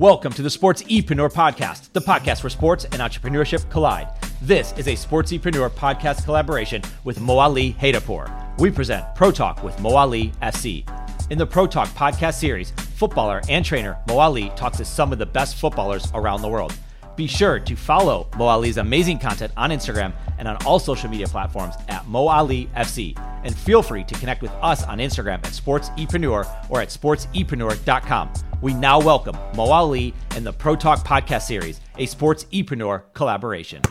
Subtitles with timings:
[0.00, 4.06] Welcome to the Sports Epreneur Podcast, the podcast where sports and entrepreneurship collide.
[4.40, 8.60] This is a Sports Epreneur podcast collaboration with Moali Heydarpour.
[8.60, 10.88] We present Pro Talk with Moali SC.
[11.30, 15.26] In the Pro Talk podcast series, footballer and trainer Moali talks to some of the
[15.26, 16.72] best footballers around the world.
[17.16, 21.74] Be sure to follow Moali's amazing content on Instagram and on all social media platforms
[21.88, 23.18] at MoaliFC.
[23.42, 28.32] And feel free to connect with us on Instagram at SportsEpreneur or at SportsEpreneur.com.
[28.60, 33.82] We now welcome Moali and the Pro Talk podcast series, a Sports Epreneur collaboration.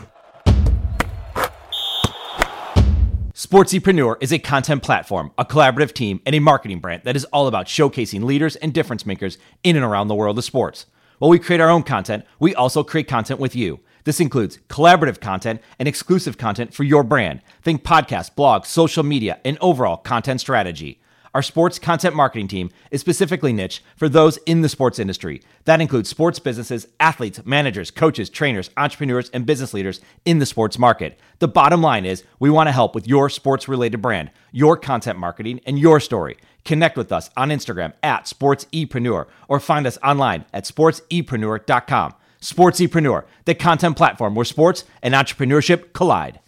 [3.32, 7.46] Sportsepreneur is a content platform, a collaborative team, and a marketing brand that is all
[7.46, 10.84] about showcasing leaders and difference makers in and around the world of sports.
[11.18, 13.80] While we create our own content, we also create content with you.
[14.04, 17.40] This includes collaborative content and exclusive content for your brand.
[17.62, 21.00] Think podcasts, blogs, social media, and overall content strategy.
[21.38, 25.40] Our sports content marketing team is specifically niche for those in the sports industry.
[25.66, 30.80] That includes sports businesses, athletes, managers, coaches, trainers, entrepreneurs, and business leaders in the sports
[30.80, 31.16] market.
[31.38, 35.16] The bottom line is we want to help with your sports related brand, your content
[35.16, 36.38] marketing, and your story.
[36.64, 42.14] Connect with us on Instagram at SportsEpreneur or find us online at sportsepreneur.com.
[42.40, 46.40] Sportsepreneur, the content platform where sports and entrepreneurship collide.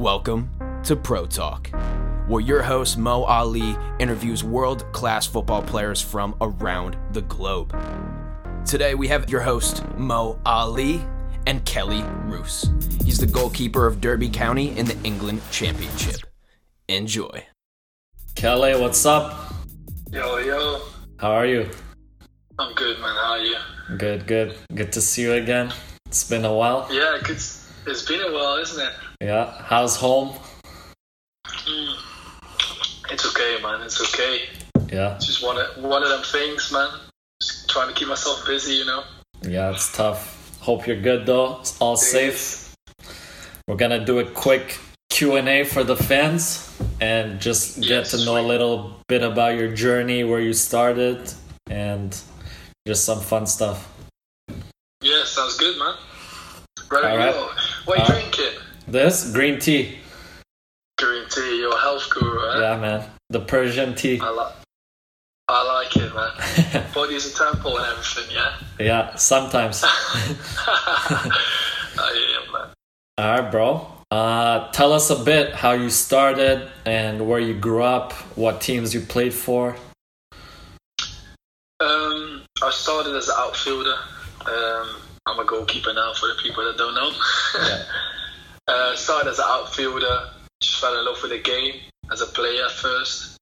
[0.00, 0.48] Welcome
[0.84, 1.70] to Pro Talk,
[2.26, 7.76] where your host Mo Ali interviews world class football players from around the globe.
[8.64, 11.04] Today we have your host Mo Ali
[11.46, 12.70] and Kelle Roos.
[13.04, 16.20] He's the goalkeeper of Derby County in the England Championship.
[16.88, 17.44] Enjoy.
[18.34, 19.52] Kelle, what's up?
[20.10, 20.80] Yo, yo.
[21.18, 21.68] How are you?
[22.58, 23.14] I'm good, man.
[23.16, 23.56] How are you?
[23.96, 24.56] Good, good.
[24.74, 25.72] Good to see you again.
[26.06, 26.88] It's been a while.
[26.90, 28.92] Yeah, it's, it's been a while, isn't it?
[29.20, 29.62] Yeah.
[29.64, 30.36] How's home?
[31.66, 31.96] Mm.
[33.10, 33.82] It's okay, man.
[33.82, 34.42] It's okay.
[34.92, 35.16] Yeah.
[35.16, 36.90] It's just one of, one of them things, man.
[37.42, 39.04] Just trying to keep myself busy, you know?
[39.42, 40.36] Yeah, it's tough.
[40.60, 41.60] Hope you're good though.
[41.60, 42.74] It's all safe.
[43.66, 44.78] We're gonna do a quick
[45.08, 46.66] Q and A for the fans
[47.00, 51.32] and just get Yes, to know a little bit about your journey, where you started,
[51.70, 52.14] and
[52.86, 53.88] just some fun stuff.
[55.00, 55.94] Yeah, sounds good, man.
[56.90, 57.32] Ready All right.
[57.32, 57.50] go.
[57.86, 58.60] What are you Uh, drinking?
[58.86, 59.98] This green tea.
[62.80, 63.08] Man.
[63.28, 64.20] The Persian tea.
[64.20, 64.54] I, like.
[65.48, 66.84] I like it, man.
[66.94, 68.56] Body's a temple and everything, yeah?
[68.78, 69.82] yeah, sometimes.
[69.84, 71.32] I
[71.98, 72.68] am, man.
[73.18, 73.86] All right, bro.
[74.10, 78.92] Uh, tell us a bit how you started and where you grew up, what teams
[78.92, 79.76] you played for.
[81.80, 83.96] Um, I started as an outfielder.
[84.46, 87.12] Um, I'm a goalkeeper now for the people that don't know.
[87.54, 87.82] Yeah.
[88.68, 90.30] uh, started as an outfielder.
[90.60, 91.74] Just fell in love with the game
[92.10, 93.38] as a player first.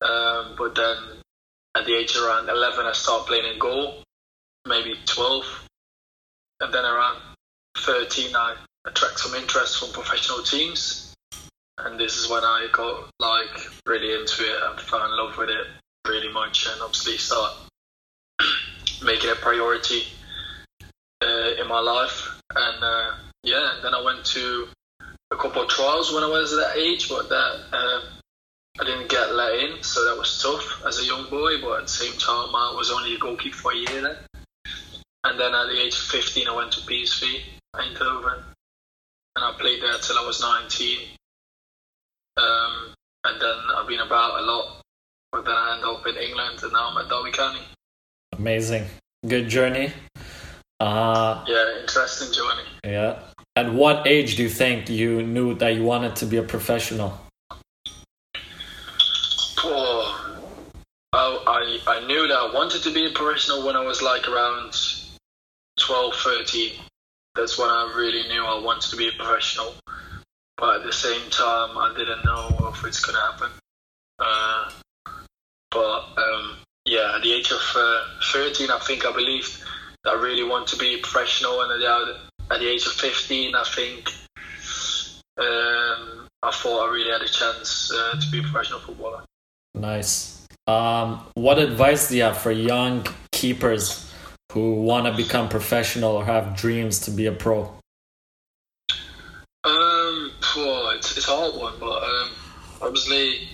[0.00, 0.96] Um, but then
[1.74, 4.02] at the age around 11, I started playing in goal,
[4.66, 5.68] maybe 12.
[6.60, 7.20] And then around
[7.78, 8.56] 13, I
[8.86, 11.14] attract some interest from professional teams.
[11.78, 15.50] And this is when I got like really into it and fell in love with
[15.50, 15.66] it
[16.06, 17.52] really much and obviously start
[19.04, 20.04] making it a priority
[21.22, 22.40] uh, in my life.
[22.54, 24.68] And uh, yeah, then I went to
[25.34, 28.00] a couple of trials when I was at that age, but that uh,
[28.80, 31.60] I didn't get let in, so that was tough as a young boy.
[31.60, 34.16] But at the same time, I was only a goalkeeper for a year then.
[35.24, 37.40] And then at the age of 15, I went to PSV
[37.74, 38.42] Eindhoven,
[39.36, 40.98] and I played there till I was 19.
[42.36, 44.82] Um, and then I've been about a lot,
[45.32, 47.60] but then I ended up in England, and now I'm at Derby County.
[48.36, 48.84] Amazing.
[49.26, 49.92] Good journey.
[50.80, 52.68] Uh, Yeah, interesting journey.
[52.84, 53.20] yeah.
[53.56, 57.16] At what age do you think you knew that you wanted to be a professional?
[59.62, 60.34] Oh,
[61.12, 64.26] I, I, I knew that I wanted to be a professional when I was like
[64.28, 64.74] around
[65.78, 66.72] 12, 13.
[67.36, 69.74] That's when I really knew I wanted to be a professional.
[70.56, 73.50] But at the same time, I didn't know if it's going to happen.
[74.18, 74.70] Uh,
[75.70, 79.62] but um, yeah, at the age of uh, 13, I think I believed
[80.02, 81.60] that I really want to be a professional.
[81.62, 82.18] And the,
[82.50, 84.08] at the age of 15, I think
[85.38, 89.24] um, I thought I really had a chance uh, to be a professional footballer.
[89.74, 90.46] Nice.
[90.66, 94.12] Um, what advice do you have for young keepers
[94.52, 97.62] who want to become professional or have dreams to be a pro?
[99.64, 102.30] Um, well, it's, it's a hard one, but um,
[102.82, 103.48] obviously,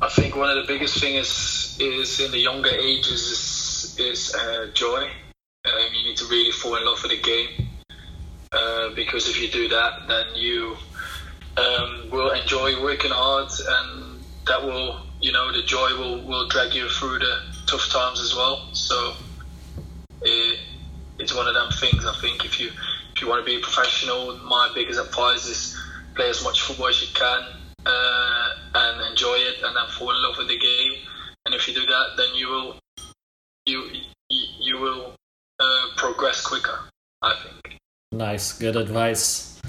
[0.00, 4.34] I think one of the biggest things is, is in the younger ages is, is
[4.34, 5.10] uh, joy.
[5.66, 7.67] Um, you need to really fall in love with the game
[8.52, 10.76] uh, because if you do that, then you
[11.56, 16.74] um, will enjoy working hard, and that will you know the joy will, will drag
[16.74, 18.68] you through the tough times as well.
[18.72, 19.14] So
[20.22, 20.60] it,
[21.18, 22.04] it's one of them things.
[22.06, 22.70] I think if you
[23.14, 25.76] if you want to be a professional, my biggest advice is
[26.14, 27.42] play as much football as you can
[27.84, 30.92] uh, and enjoy it, and then fall in love with the game.
[31.44, 32.76] And if you do that, then you will
[33.66, 33.90] you
[34.28, 35.14] you will
[35.60, 36.78] uh, progress quicker.
[37.20, 37.78] I think.
[38.12, 39.60] Nice, good advice.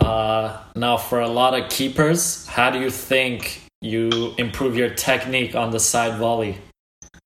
[0.00, 5.54] Uh, now, for a lot of keepers, how do you think you improve your technique
[5.54, 6.56] on the side volley?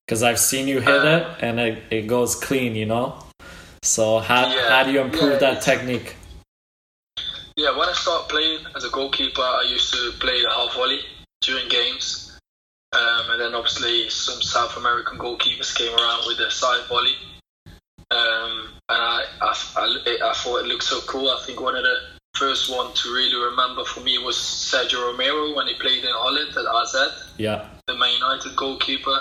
[0.07, 3.19] Because I've seen you hit uh, it and it, it goes clean, you know.
[3.83, 6.17] So how yeah, how do you improve yeah, that technique?
[7.57, 11.01] Yeah, when I started playing as a goalkeeper, I used to play the half volley
[11.41, 12.39] during games,
[12.93, 17.15] um, and then obviously some South American goalkeepers came around with the side volley,
[18.11, 21.31] um, and I I, I I thought it looked so cool.
[21.31, 21.97] I think one of the
[22.39, 26.51] first one to really remember for me was Sergio Romero when he played in Holland
[26.57, 27.35] at AZ.
[27.37, 27.69] Yeah.
[27.87, 29.19] The Man United goalkeeper.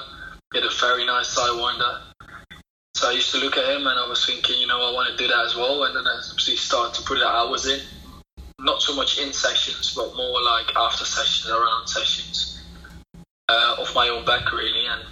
[0.54, 2.02] He had a very nice sidewinder.
[2.96, 5.10] So I used to look at him and I was thinking, you know, I want
[5.10, 5.84] to do that as well.
[5.84, 7.80] And then I actually started to put the hours in.
[8.60, 12.64] Not so much in sessions, but more like after sessions, around sessions
[13.50, 14.86] uh, of my own back, really.
[14.88, 15.04] And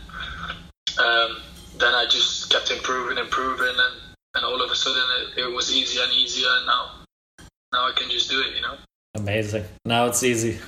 [0.99, 1.37] um,
[1.79, 4.01] then I just kept improving, improving, and,
[4.35, 6.47] and all of a sudden it, it was easier and easier.
[6.49, 6.91] And now
[7.73, 8.75] now I can just do it, you know.
[9.15, 9.65] Amazing.
[9.85, 10.59] Now it's easy.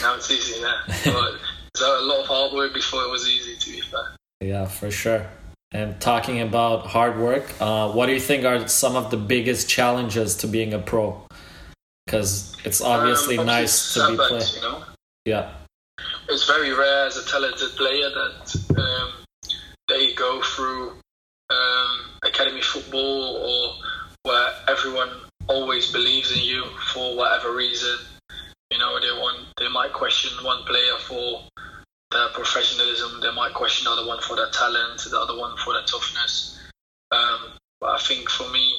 [0.00, 0.80] Now it's easy, yeah.
[1.04, 1.34] but
[1.74, 4.16] it's a lot of hard work before it was easy, to be fair.
[4.40, 5.26] Yeah, for sure.
[5.72, 9.68] And talking about hard work, uh, what do you think are some of the biggest
[9.68, 11.26] challenges to being a pro?
[12.04, 14.42] Because it's obviously um, nice to be playing.
[14.56, 14.84] You know?
[15.24, 15.52] Yeah.
[16.28, 19.21] It's very rare as a talented player that um,
[19.92, 20.92] they go through
[21.50, 23.84] um, academy football or
[24.22, 25.10] where everyone
[25.48, 27.98] always believes in you for whatever reason.
[28.70, 31.44] You know, they want they might question one player for
[32.10, 35.72] their professionalism, they might question the other one for their talent, the other one for
[35.72, 36.58] their toughness.
[37.10, 38.74] Um, but I think for me,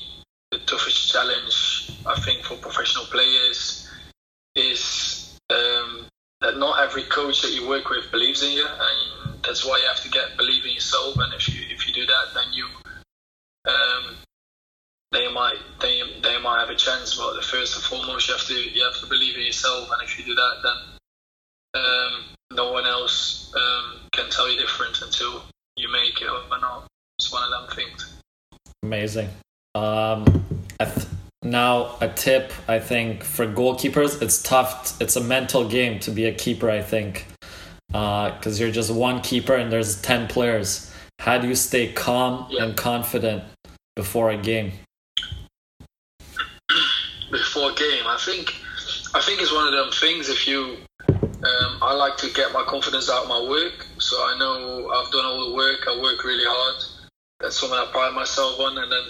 [0.52, 3.90] the toughest challenge I think for professional players
[4.56, 6.06] is um,
[6.42, 9.13] that not every coach that you work with believes in you, and
[9.44, 11.16] that's why you have to get believe in yourself.
[11.18, 12.66] And if you if you do that, then you
[13.68, 14.16] um,
[15.12, 17.16] they might they they might have a chance.
[17.16, 20.18] But first and foremost, you have to you have to believe in yourself, and if
[20.18, 22.24] you do that, then um,
[22.54, 25.44] no one else um, can tell you different until
[25.76, 26.88] you make it or not.
[27.20, 28.14] It's one of them things.
[28.82, 29.30] Amazing.
[29.76, 30.26] Um,
[30.80, 31.08] th-
[31.42, 35.00] now a tip I think for goalkeepers, it's tough.
[35.02, 36.70] It's a mental game to be a keeper.
[36.70, 37.28] I think
[37.94, 40.94] because uh, you're just one keeper and there's ten players.
[41.20, 42.66] How do you stay calm yeah.
[42.66, 43.44] and confident
[43.96, 44.74] before a game?
[47.34, 48.06] before a game.
[48.06, 48.56] I think
[49.14, 50.30] I think it's one of them things.
[50.30, 50.78] If you,
[51.10, 53.86] um, I like to get my confidence out of my work.
[54.00, 55.82] So I know I've done all the work.
[55.88, 56.84] I work really hard.
[57.42, 58.78] That's something I pride myself on.
[58.78, 59.04] And then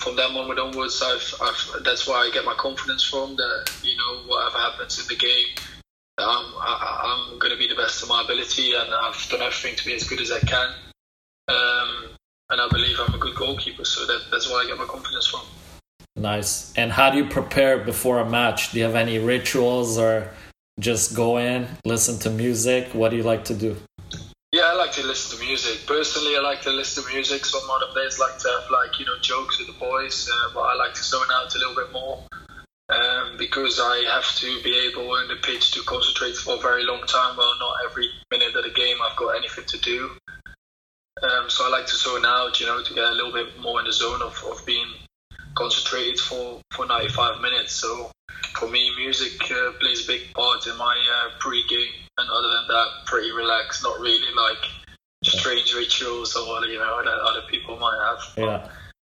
[0.00, 3.36] from that moment onwards, I've, I've that's where I get my confidence from.
[3.36, 5.46] That you know whatever happens in the game,
[6.18, 9.76] I'm I, am going to be the best of my ability, and I've done everything
[9.76, 10.74] to be as good as I can.
[11.48, 12.10] Um,
[12.50, 15.26] and I believe I'm a good goalkeeper, so that, that's where I get my confidence
[15.26, 15.42] from.
[16.16, 16.72] Nice.
[16.76, 18.72] And how do you prepare before a match?
[18.72, 20.30] Do you have any rituals or
[20.80, 22.88] just go in, listen to music?
[22.94, 23.76] What do you like to do?
[24.50, 25.86] Yeah, I like to listen to music.
[25.86, 27.44] Personally, I like to listen to music.
[27.44, 30.60] Some other players like to have like you know jokes with the boys, uh, but
[30.60, 32.24] I like to zone out a little bit more
[32.90, 36.84] um, because I have to be able on the pitch to concentrate for a very
[36.84, 37.36] long time.
[37.36, 40.10] Well, not every minute of the game I've got anything to do.
[41.22, 43.80] Um, so I like to zone out, you know, to get a little bit more
[43.80, 44.86] in the zone of, of being
[45.56, 47.72] concentrated for, for 95 minutes.
[47.72, 48.10] So
[48.54, 52.68] for me, music uh, plays a big part in my uh, pre-game, and other than
[52.68, 53.82] that, pretty relaxed.
[53.82, 54.70] Not really like
[55.24, 58.18] strange rituals or you know that other people might have.
[58.36, 58.68] Yeah,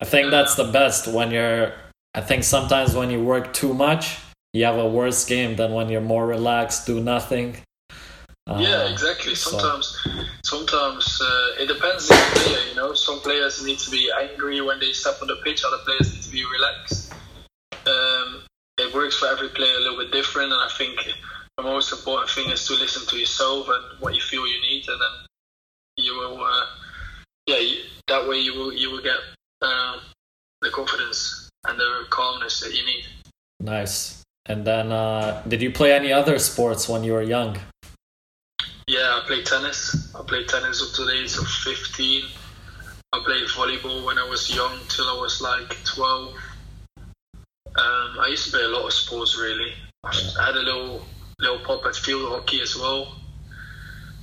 [0.00, 1.72] I think that's the best when you're.
[2.14, 4.18] I think sometimes when you work too much,
[4.52, 7.56] you have a worse game than when you're more relaxed, do nothing.
[8.46, 9.34] Uh, yeah, exactly.
[9.34, 10.10] Sometimes, so.
[10.42, 12.68] sometimes uh, it depends on the player.
[12.70, 15.62] You know, some players need to be angry when they step on the pitch.
[15.64, 17.12] Other players need to be relaxed.
[17.86, 18.42] Um,
[18.78, 21.12] it works for every player a little bit different, and I think
[21.58, 24.88] the most important thing is to listen to yourself and what you feel you need,
[24.88, 25.26] and then
[25.98, 26.66] you will, uh,
[27.46, 29.18] yeah, you, that way you will you will get
[29.60, 29.98] uh,
[30.62, 33.04] the confidence and the calmness that you need.
[33.60, 34.22] Nice.
[34.46, 37.58] And then, uh, did you play any other sports when you were young?
[38.86, 40.14] Yeah, I played tennis.
[40.14, 42.24] I played tennis up to the age of 15.
[43.12, 46.34] I played volleyball when I was young till I was like 12.
[47.76, 49.72] Um, I used to play a lot of sports really.
[50.04, 51.02] I had a little
[51.38, 53.14] little pop at field hockey as well.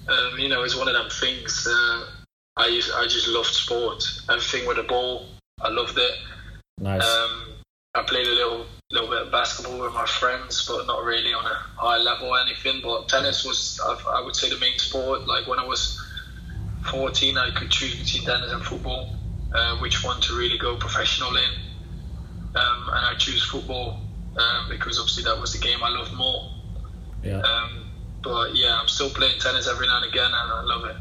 [0.07, 1.67] um, you know, it's one of them things.
[1.67, 2.05] Uh,
[2.57, 4.03] I used, I just loved sport.
[4.29, 5.27] Everything with a ball,
[5.61, 6.11] I loved it.
[6.79, 7.03] Nice.
[7.03, 7.45] Um,
[7.95, 11.45] I played a little little bit of basketball with my friends, but not really on
[11.45, 12.81] a high level or anything.
[12.83, 15.25] But tennis was, I, I would say, the main sport.
[15.27, 15.99] Like when I was
[16.91, 19.15] 14, I could choose between tennis and football,
[19.53, 21.49] uh, which one to really go professional in.
[22.55, 24.01] Um, and I choose football
[24.37, 26.51] um, because obviously that was the game I loved more.
[27.23, 27.39] yeah.
[27.39, 27.85] Um,
[28.21, 30.95] but yeah, I'm still playing tennis every now and again, and I love it.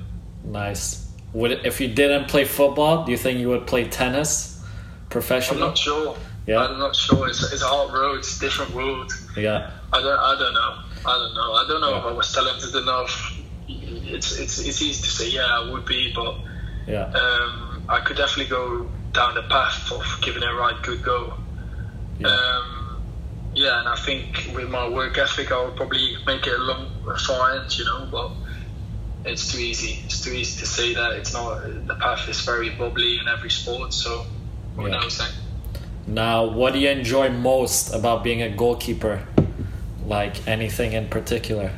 [0.45, 1.11] nice.
[1.33, 4.54] Would it, if you didn't play football, do you think you would play tennis
[5.16, 6.16] I'm not sure.
[6.47, 6.59] Yeah.
[6.64, 7.28] I'm not sure.
[7.28, 8.18] It's, it's a hard road.
[8.18, 9.12] It's a different world.
[9.37, 9.71] Yeah.
[9.92, 10.18] I don't.
[10.18, 10.78] I don't know.
[11.06, 11.52] I don't know.
[11.52, 13.37] I don't know if I was talented enough.
[13.68, 15.30] It's it's it's easy to say.
[15.30, 16.37] Yeah, I would be, but
[16.87, 17.04] Yeah.
[17.06, 21.35] um, I could definitely go down the path of giving it a right good go.
[22.18, 22.28] Yeah.
[22.28, 23.02] Um,
[23.54, 26.90] yeah, and I think with my work ethic, I would probably make it a long,
[27.26, 28.09] far end, you know.
[28.11, 28.33] But
[29.25, 30.00] it's too easy.
[30.04, 31.12] It's too easy to say that.
[31.12, 31.62] It's not.
[31.87, 34.26] The path is very bubbly in every sport, so
[34.76, 35.09] who Yeah.
[36.07, 39.26] Now, what do you enjoy most about being a goalkeeper?
[40.07, 41.71] Like anything in particular?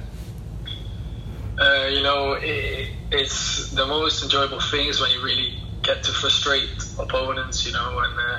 [1.59, 6.13] Uh, you know, it, it's the most enjoyable thing is when you really get to
[6.13, 7.65] frustrate opponents.
[7.65, 8.39] You know, and uh,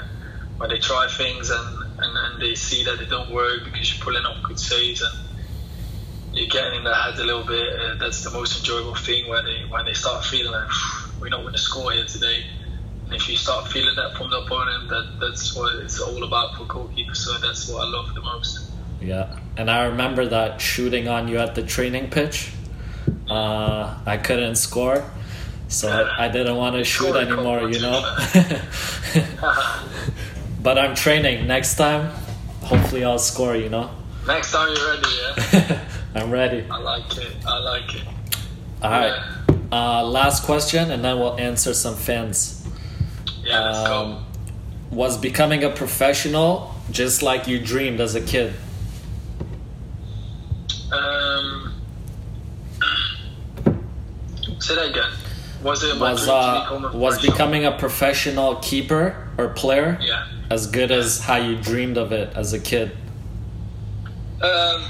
[0.58, 4.04] when they try things and and then they see that they don't work because you're
[4.04, 5.28] pulling off good saves and
[6.32, 7.80] you're getting in their head a little bit.
[7.80, 10.70] Uh, that's the most enjoyable thing when they when they start feeling like
[11.20, 12.46] we're not going to score here today.
[13.08, 16.56] And if you start feeling that from the opponent, that that's what it's all about
[16.58, 17.16] for goalkeepers.
[17.16, 18.72] So that's what I love the most.
[19.02, 19.40] Yeah.
[19.56, 22.52] And I remember that shooting on you at the training pitch.
[23.30, 25.10] Uh, I couldn't score,
[25.70, 28.02] so I, I didn't want to shoot anymore, you know.
[30.62, 31.48] but I'm training.
[31.48, 32.12] Next time,
[32.62, 33.90] hopefully I'll score, you know.
[34.26, 35.08] Next time you're ready,
[35.54, 35.86] yeah.
[36.16, 36.66] I'm ready.
[36.70, 37.36] I like it.
[37.46, 38.04] I like it.
[38.82, 39.38] All right.
[39.72, 42.57] Uh, last question, and then we'll answer some fans.
[43.48, 44.26] Yeah, let's Um,
[44.92, 48.54] was becoming a professional just like you dreamed as a kid?
[50.92, 51.74] Um,
[54.60, 55.12] say that again.
[55.64, 60.28] Was it Was uh, was becoming a professional keeper or player Yeah.
[60.52, 62.92] as good as how you dreamed of it as a kid?
[64.42, 64.84] Um,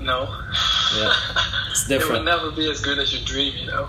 [0.00, 0.28] no.
[0.98, 1.12] Yeah,
[1.70, 3.52] it's it will never be as good as your dream.
[3.58, 3.88] You know,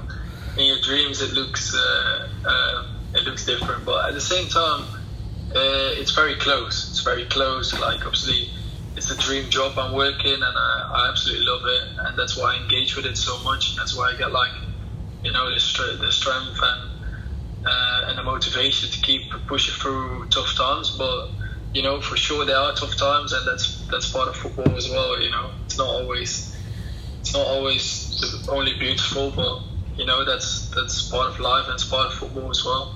[0.57, 2.83] in your dreams it looks uh, uh,
[3.16, 4.86] it looks different, but at the same time,
[5.56, 6.89] uh, it's very close.
[6.92, 7.74] It's very close.
[7.74, 8.50] Like obviously,
[8.96, 12.56] it's a dream job I'm working, and I, I absolutely love it, and that's why
[12.56, 13.75] I engage with it so much.
[13.75, 14.51] That's why I get like,
[15.24, 16.89] you know, the, the strength and
[17.66, 20.96] uh, and the motivation to keep pushing through tough times.
[20.98, 21.32] But
[21.74, 24.89] you know, for sure there are tough times, and that's that's part of football as
[24.89, 25.22] well.
[25.22, 26.56] You know, it's not always
[27.22, 29.68] it's not always only beautiful, but
[30.00, 32.96] you know that's that's part of life and it's part of football as well.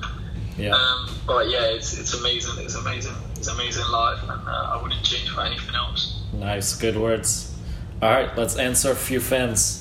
[0.57, 2.63] Yeah, Um, but yeah, it's it's amazing.
[2.63, 3.15] It's amazing.
[3.35, 6.21] It's amazing life, and uh, I wouldn't change for anything else.
[6.33, 7.53] nice, good words.
[8.01, 9.79] All right, let's answer a few fans.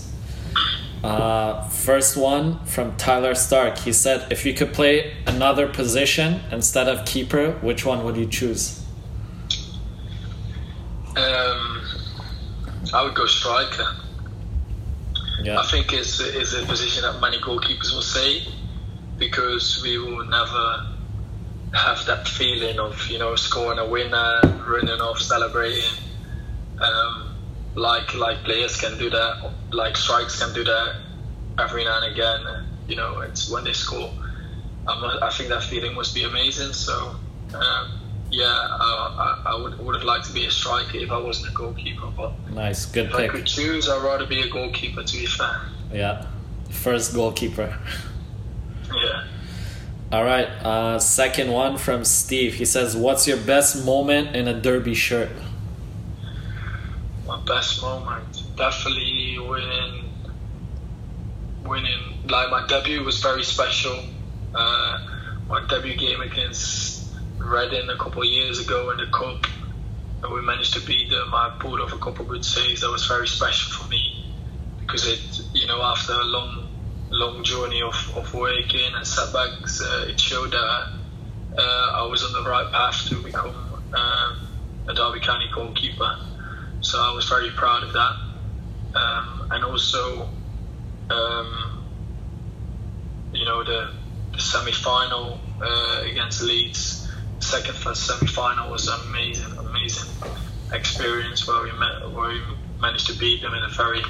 [1.05, 3.79] Uh, first one from Tyler Stark.
[3.79, 8.27] He said, "If you could play another position instead of keeper, which one would you
[8.27, 8.81] choose?"
[11.17, 11.83] Um,
[12.95, 13.87] I would go striker.
[15.45, 18.43] Yeah, I think it's it's a position that many goalkeepers will say
[19.19, 20.77] because we will never
[21.75, 25.99] have that feeling of you know scoring a winner, running off, celebrating.
[26.81, 27.29] Um,
[27.75, 29.35] like like players can do that,
[29.73, 30.89] like strikes can do that
[31.59, 32.41] every now and again.
[32.87, 34.11] You know, it's when they score.
[34.87, 36.73] I think that feeling must be amazing.
[36.73, 37.15] So
[37.55, 38.02] um,
[38.33, 41.55] yeah, I, I, would would have liked to be a striker if I wasn't a
[41.55, 42.33] goalkeeper, but.
[42.51, 45.03] nice, good If I could choose, I'd rather be a goalkeeper.
[45.05, 45.61] To be fair,
[45.93, 46.27] Yeah,
[46.71, 47.79] first goalkeeper.
[48.95, 49.25] yeah.
[50.11, 52.55] All right, uh, second one from Steve.
[52.55, 55.31] He says, "What's your best moment in a derby shirt?"
[57.27, 60.11] My best moment, definitely winning.
[61.65, 64.05] Winning, like my debut was very special.
[64.55, 64.99] Uh,
[65.49, 66.72] my debut game against
[67.53, 69.47] Reading a couple of years ago in the cup,
[70.23, 71.35] and we managed to beat them.
[71.35, 72.81] I pulled off a couple of good saves.
[72.81, 74.25] That was very special for me
[74.81, 76.71] because it, you know, after a long,
[77.11, 80.87] long journey of, of working and setbacks, uh, it showed that
[81.59, 83.55] uh, I was on the right path to become
[83.93, 84.37] um,
[84.89, 86.11] a Derby County goalkeeper.
[86.81, 88.99] So I was very proud of that.
[88.99, 90.31] Um, and also,
[91.11, 91.85] um,
[93.35, 93.91] you know, the,
[94.33, 97.02] the semi final uh, against Leeds,
[97.43, 100.09] second first semi final was amazing, amazing
[100.73, 102.41] experience where we met, where we
[102.81, 104.03] managed to beat them in a very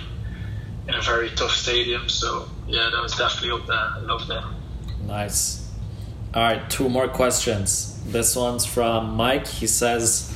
[0.89, 2.09] in a very tough stadium.
[2.09, 3.77] So yeah, that was definitely up there.
[3.77, 4.45] I love that.
[5.05, 5.71] Nice.
[6.35, 8.03] All right, two more questions.
[8.07, 9.47] This one's from Mike.
[9.47, 10.35] He says,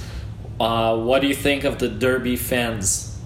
[0.61, 3.19] uh, "What do you think of the Derby fans?"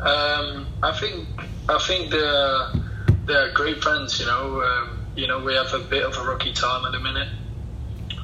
[0.00, 1.28] Um, I think
[1.68, 2.72] I think they're
[3.26, 4.18] they're great fans.
[4.18, 7.00] You know, um, you know we have a bit of a rocky time at the
[7.00, 7.28] minute,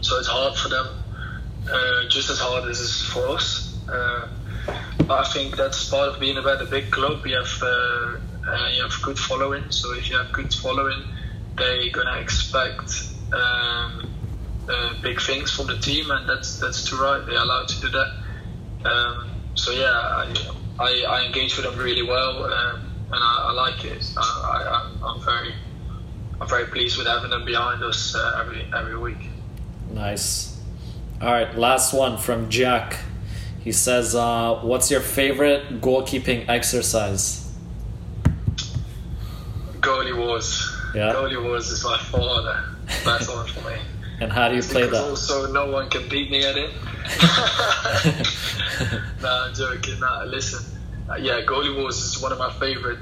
[0.00, 0.86] so it's hard for them,
[1.72, 3.84] uh, just as hard as it's for us.
[3.88, 4.26] Uh,
[5.08, 7.20] I think that's part of being about a big club.
[7.24, 11.04] You have uh, uh, you have good following, so if you have good following,
[11.56, 14.10] they're gonna expect um,
[14.68, 17.22] uh, big things from the team, and that's that's too right.
[17.26, 18.88] They're allowed to do that.
[18.88, 20.34] Um, so yeah, I,
[20.78, 22.80] I, I engage with them really well, um,
[23.12, 24.12] and I, I like it.
[24.16, 25.54] I, I'm very
[26.40, 29.35] I'm very pleased with having them behind us uh, every every week.
[29.92, 30.58] Nice.
[31.20, 32.98] All right, last one from Jack.
[33.62, 37.52] He says, uh, "What's your favorite goalkeeping exercise?"
[39.80, 40.72] Goalie wars.
[40.94, 41.12] Yeah.
[41.12, 42.64] Goalie wars is my father.
[43.04, 43.76] That's one for me.
[44.18, 45.10] And how do you play because that?
[45.10, 46.70] also no one can beat me at it.
[49.22, 50.00] no, I'm joking.
[50.00, 50.64] No, listen.
[51.10, 52.98] Uh, yeah, goalie wars is one of my favorite.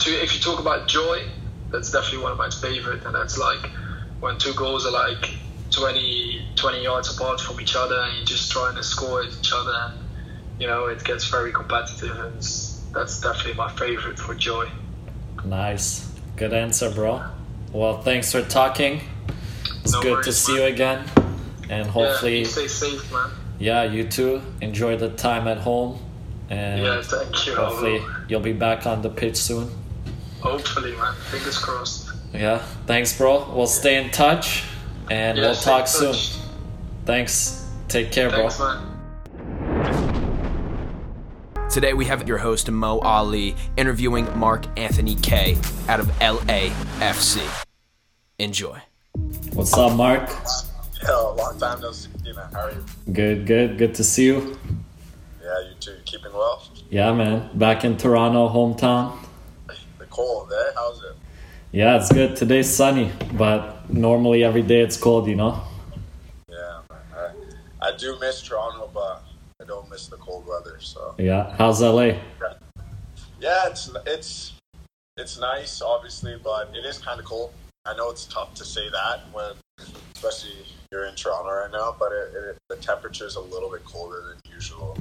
[0.00, 1.22] To, if you talk about joy,
[1.70, 3.70] that's definitely one of my favorite, and that's like
[4.20, 5.30] when two goals are like
[5.80, 9.52] 20, 20 yards apart from each other, and you're just trying to score at each
[9.52, 9.94] other, and
[10.58, 12.34] you know it gets very competitive, and
[12.94, 14.66] that's definitely my favorite for joy.
[15.44, 16.08] Nice.
[16.36, 17.22] Good answer, bro.
[17.72, 19.00] Well, thanks for talking.
[19.82, 20.60] It's No good to see man.
[20.62, 21.04] you again.
[21.68, 23.30] And Yeah, hopefully, you stay safe, man.
[23.58, 24.40] yeah, you too.
[24.62, 25.98] Enjoy the time at home.
[26.48, 27.54] And Yeah, thank you.
[27.54, 29.68] Hopefully, you'll be back on the pitch soon.
[30.40, 31.14] Hopefully, man.
[31.30, 32.10] Fingers crossed.
[32.32, 32.58] Yeah.
[32.86, 33.52] Thanks, bro.
[33.54, 34.62] We'll stay in touch
[35.10, 36.12] and Yeah, we'll talk in soon.
[36.12, 36.36] touch.
[37.04, 37.64] Thanks.
[37.88, 38.48] Take care, bro.
[38.58, 38.92] Man.
[41.70, 45.58] Today we have your host Mo Ali interviewing Mark Anthony Kaye
[45.88, 47.42] out of LAFC.
[48.38, 48.78] Enjoy.
[49.52, 50.30] What's up, Mark?
[51.06, 52.48] Yo, long time no see, man.
[52.52, 52.84] How are you?
[53.12, 53.78] Good, good.
[53.78, 54.56] Good to see you.
[55.42, 55.96] Yeah, you too.
[56.06, 56.62] Keeping well?
[56.90, 57.50] Yeah, man.
[57.58, 59.16] Back in Toronto, hometown.
[59.98, 60.72] The cold there?
[60.74, 61.15] How's it?
[61.76, 62.36] Yeah, it's good.
[62.36, 65.62] Today's sunny, but normally every day it's cold, you know?
[66.48, 66.80] Yeah.
[67.14, 67.32] I,
[67.82, 69.22] I do miss Toronto, but
[69.60, 70.78] I don't miss the cold weather.
[70.80, 71.54] So Yeah.
[71.58, 72.16] How's LA?
[73.38, 74.54] yeah, it's it's
[75.18, 77.52] it's nice, obviously, but it is kind of cold.
[77.84, 79.52] I know it's tough to say that when,
[80.14, 80.56] especially
[80.90, 84.22] you're in Toronto right now, but it, it, the temperature is a little bit colder
[84.28, 84.96] than usual.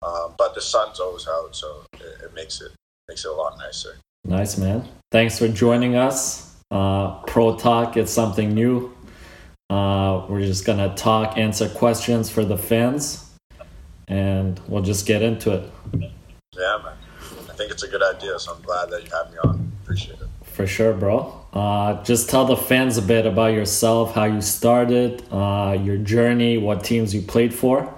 [0.00, 2.70] Um, but the sun's always out, so it, it makes it
[3.08, 3.96] makes it a lot nicer.
[4.24, 4.86] Nice, man.
[5.10, 6.56] Thanks for joining us.
[6.70, 8.94] Uh, Pro Talk, it's something new.
[9.68, 13.30] Uh, we're just going to talk, answer questions for the fans,
[14.08, 15.70] and we'll just get into it.
[16.52, 16.96] Yeah, man.
[17.48, 19.72] I think it's a good idea, so I'm glad that you had me on.
[19.82, 20.28] Appreciate it.
[20.42, 21.34] For sure, bro.
[21.52, 26.58] Uh, just tell the fans a bit about yourself, how you started, uh, your journey,
[26.58, 27.92] what teams you played for.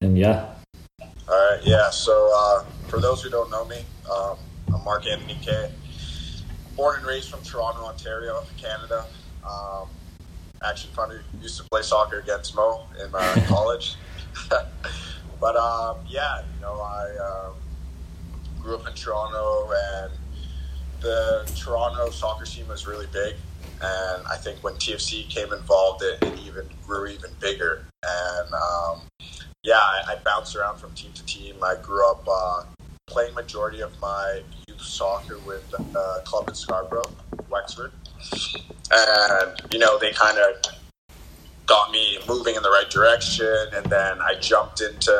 [0.00, 0.54] And yeah,
[1.00, 1.90] All right, yeah.
[1.90, 4.36] So uh, for those who don't know me, um,
[4.78, 5.70] I'm Mark Anthony Kaye.
[6.76, 9.04] Born and raised from Toronto, Ontario, Canada.
[9.44, 9.88] Um,
[10.64, 13.96] actually, funny, used to play soccer against Mo in uh, college.
[15.40, 17.54] but um, yeah, you know, I um,
[18.62, 20.12] grew up in Toronto, and
[21.00, 23.34] the Toronto soccer scene was really big.
[23.82, 27.84] And I think when TFC came involved, it, it even grew even bigger.
[28.04, 29.00] And um,
[29.64, 31.56] yeah, I, I bounced around from team to team.
[31.64, 32.62] I grew up uh,
[33.08, 34.42] playing majority of my
[34.78, 37.10] soccer with a club in Scarborough,
[37.50, 37.92] Wexford,
[38.90, 40.72] and you know they kind of
[41.66, 43.54] got me moving in the right direction.
[43.74, 45.12] And then I jumped into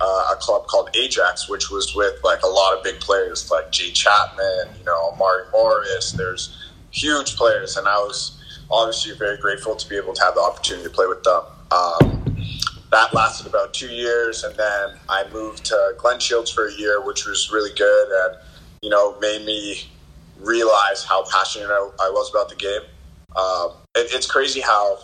[0.00, 3.70] uh, a club called Ajax, which was with like a lot of big players like
[3.70, 6.12] Jay Chapman, you know, Amari Morris.
[6.12, 8.38] There's huge players, and I was
[8.70, 11.42] obviously very grateful to be able to have the opportunity to play with them.
[11.70, 12.36] Um,
[12.90, 17.04] that lasted about two years, and then I moved to Glen Shields for a year,
[17.04, 18.36] which was really good, and
[18.82, 19.76] you know made me
[20.40, 22.82] realize how passionate I, I was about the game.
[23.36, 24.98] Um, it, it's crazy how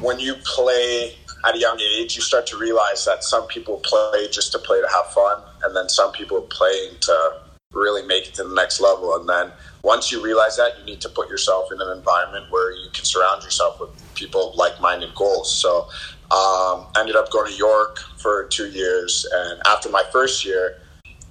[0.00, 4.28] when you play at a young age, you start to realize that some people play
[4.30, 7.32] just to play to have fun, and then some people are playing to
[7.72, 9.14] really make it to the next level.
[9.16, 9.52] And then
[9.82, 13.04] once you realize that, you need to put yourself in an environment where you can
[13.04, 15.54] surround yourself with people like-minded goals.
[15.54, 15.82] So
[16.30, 20.78] um, I ended up going to York for two years, and after my first year,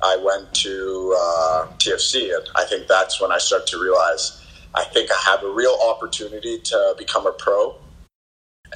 [0.03, 4.41] I went to uh, TFC, and I think that's when I started to realize
[4.73, 7.77] I think I have a real opportunity to become a pro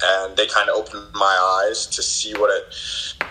[0.02, 2.74] and they kind of opened my eyes to see what it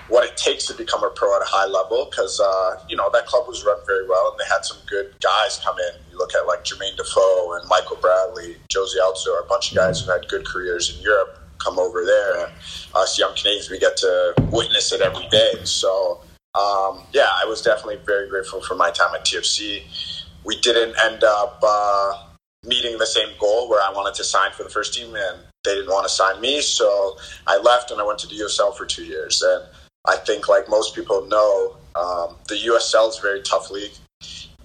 [0.07, 2.05] what it takes to become a pro at a high level.
[2.05, 5.13] Because uh, you know that club was run very well, and they had some good
[5.21, 6.01] guys come in.
[6.11, 9.99] You look at like Jermaine Defoe and Michael Bradley, Jozy Altidore, a bunch of guys
[9.99, 12.45] who've had good careers in Europe come over there.
[12.45, 12.53] And
[12.95, 15.53] us young Canadians, we get to witness it every day.
[15.63, 16.21] So
[16.55, 19.83] um, yeah, I was definitely very grateful for my time at TFC.
[20.43, 21.59] We didn't end up.
[21.61, 22.25] Uh,
[22.65, 25.75] meeting the same goal where I wanted to sign for the first team and they
[25.75, 26.61] didn't want to sign me.
[26.61, 29.41] So I left and I went to the USL for two years.
[29.41, 29.65] And
[30.05, 33.91] I think, like most people know, um, the USL is a very tough league.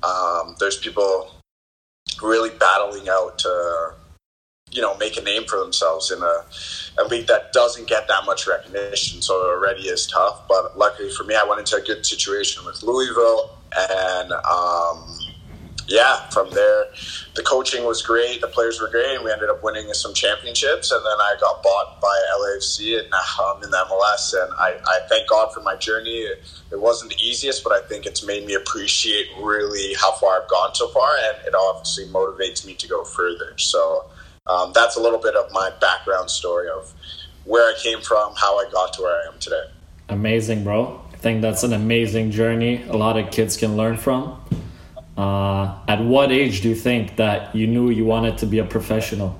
[0.02, 1.34] Um, there's people
[2.22, 3.94] really battling out to,
[4.74, 6.44] you know, make a name for themselves in a,
[7.02, 9.22] a league that doesn't get that much recognition.
[9.22, 10.46] So it already is tough.
[10.48, 15.18] But luckily for me, I went into a good situation with Louisville and, um,
[15.86, 16.86] yeah, from there,
[17.34, 20.90] the coaching was great, the players were great, and we ended up winning some championships.
[20.90, 24.32] And then I got bought by LAFC, and now I'm in the MLS.
[24.32, 26.20] And I, I thank God for my journey.
[26.20, 30.40] It, it, wasn't the easiest, but I think it's made me appreciate really how far
[30.42, 33.52] I've gone so far, and it obviously motivates me to go further.
[33.58, 34.06] So
[34.46, 36.92] um, that's a little bit of my background story of
[37.44, 39.64] where I came from, how I got to where I am today.
[40.10, 41.00] Amazing, bro.
[41.12, 42.82] I think that's an amazing journey.
[42.88, 44.40] A lot of kids can learn from.
[45.16, 48.64] Uh, at what age do you think that you knew you wanted to be a
[48.64, 49.38] professional?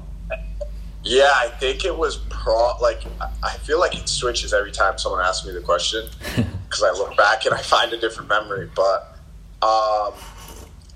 [1.02, 2.78] Yeah, I think it was pro.
[2.80, 3.02] Like
[3.42, 6.06] I feel like it switches every time someone asks me the question
[6.64, 8.70] because I look back and I find a different memory.
[8.74, 9.18] But
[9.60, 10.14] um,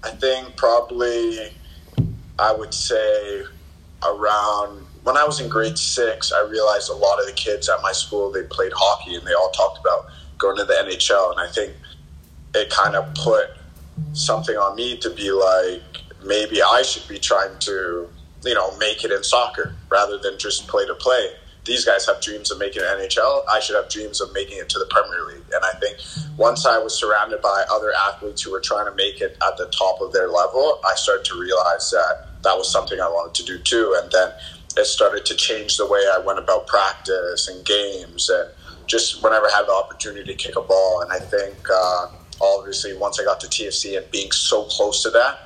[0.03, 1.53] I think probably
[2.39, 3.45] I would say
[4.05, 7.81] around when I was in grade six, I realized a lot of the kids at
[7.83, 10.07] my school they played hockey and they all talked about
[10.37, 11.75] going to the NHL, and I think
[12.55, 13.51] it kind of put
[14.13, 15.83] something on me to be like,
[16.25, 18.09] maybe I should be trying to,
[18.45, 21.31] you know, make it in soccer rather than just play to play.
[21.65, 23.43] These guys have dreams of making an NHL.
[23.51, 25.45] I should have dreams of making it to the Premier League.
[25.53, 25.99] And I think
[26.39, 29.67] once I was surrounded by other athletes who were trying to make it at the
[29.67, 33.45] top of their level, I started to realize that that was something I wanted to
[33.45, 33.99] do too.
[34.01, 34.33] And then
[34.77, 38.51] it started to change the way I went about practice and games and
[38.87, 41.03] just whenever I had the opportunity to kick a ball.
[41.03, 42.07] And I think uh,
[42.41, 45.39] obviously once I got to TFC and being so close to that,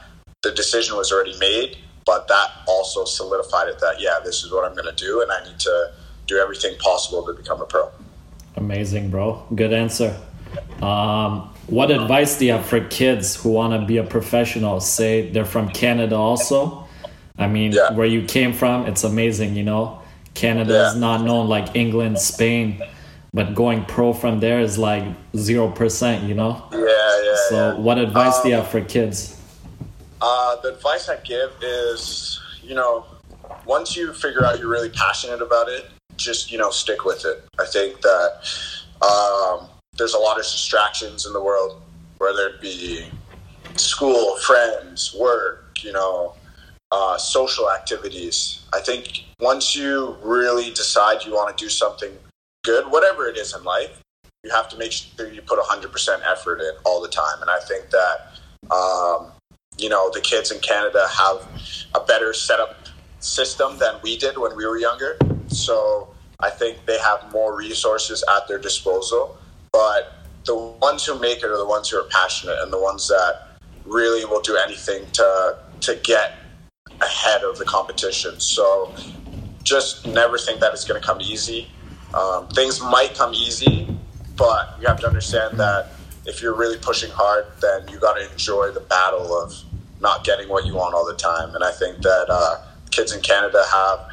[0.43, 1.79] the decision was already made.
[2.05, 5.31] But that also solidified it that yeah, this is what I'm going to do, and
[5.31, 5.93] I need to
[6.27, 7.91] do everything possible to become a pro.
[8.57, 9.47] Amazing, bro.
[9.55, 10.21] Good answer.
[10.83, 14.81] Um, what advice do you have for kids who want to be a professional?
[14.81, 16.82] Say they're from Canada also.
[17.43, 17.93] I mean, yeah.
[17.93, 20.01] where you came from, it's amazing, you know.
[20.35, 20.91] Canada yeah.
[20.91, 22.83] is not known like England, Spain
[23.35, 25.05] but going pro from there is like
[25.37, 26.63] zero percent, you know.
[26.73, 27.37] Yeah, yeah.
[27.49, 29.41] So, what advice um, do you have for kids?
[30.21, 33.07] Uh, the advice I give is, you know,
[33.65, 37.45] once you figure out you're really passionate about it, just you know, stick with it.
[37.59, 38.51] I think that
[39.01, 41.81] um, there's a lot of distractions in the world,
[42.19, 43.07] whether it be
[43.77, 46.35] school, friends, work, you know,
[46.93, 48.67] uh, social activities.
[48.75, 52.13] I think once you really decide you want to do something
[52.65, 53.99] good, whatever it is in life,
[54.45, 57.41] you have to make sure you put 100% effort in all the time.
[57.41, 59.33] And I think that, um,
[59.79, 61.49] you know, the kids in Canada have
[61.95, 62.77] a better setup
[63.21, 65.17] system than we did when we were younger.
[65.47, 66.09] So
[66.41, 69.39] I think they have more resources at their disposal.
[69.73, 70.13] But
[70.45, 73.49] the ones who make it are the ones who are passionate and the ones that
[73.87, 76.42] really will do anything to to get
[77.03, 78.39] ahead of the competition.
[78.41, 78.95] So
[79.63, 81.69] just never think that it's going to come easy.
[82.15, 83.97] Um, things might come easy,
[84.37, 85.93] but you have to understand that
[86.27, 89.53] if you're really pushing hard, then you got to enjoy the battle of
[90.01, 91.55] not getting what you want all the time.
[91.55, 94.09] And I think that uh, kids in Canada have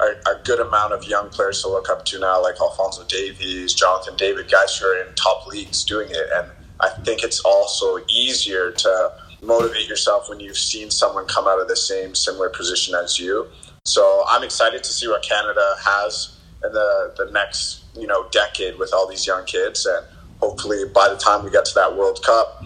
[0.00, 3.72] a, a, good amount of young players to look up to now, like Alfonso Davies,
[3.72, 6.26] Jonathan David, guys who are in top leagues doing it.
[6.34, 11.60] And I think it's also easier to motivate yourself when you've seen someone come out
[11.60, 13.46] of the same similar position as you.
[13.84, 18.78] So I'm excited to see what Canada has in the, the next you know decade
[18.78, 19.86] with all these young kids.
[19.86, 20.04] And
[20.40, 22.62] hopefully by the time we get to that world cup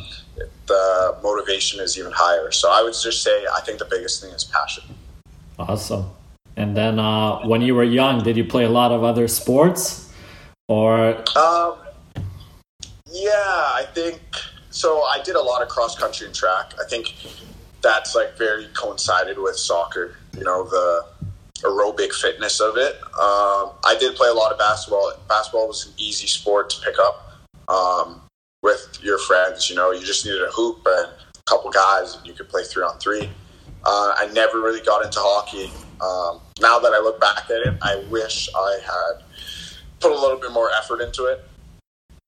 [0.67, 2.51] the motivation is even higher.
[2.51, 4.85] So i would just say i think the biggest thing is passion.
[5.59, 6.07] Awesome.
[6.57, 10.13] And then uh, when you were young did you play a lot of other sports
[10.69, 11.17] or?
[11.37, 11.77] Um,
[13.13, 13.33] yeah
[13.81, 14.21] i think
[14.71, 17.15] so i did a lot of cross country and track i think
[17.83, 21.05] that's like very coincided with soccer you know the
[21.63, 22.97] aerobic fitness of it.
[23.19, 25.13] Um, I did play a lot of basketball.
[25.29, 28.23] Basketball was an easy sport to pick up um,
[28.63, 29.69] with your friends.
[29.69, 32.63] You know, you just needed a hoop and a couple guys, and you could play
[32.65, 33.31] three on three.
[33.85, 35.71] Uh, I never really got into hockey.
[36.01, 39.25] Um, now that I look back at it, I wish I had
[40.01, 41.47] put a little bit more effort into it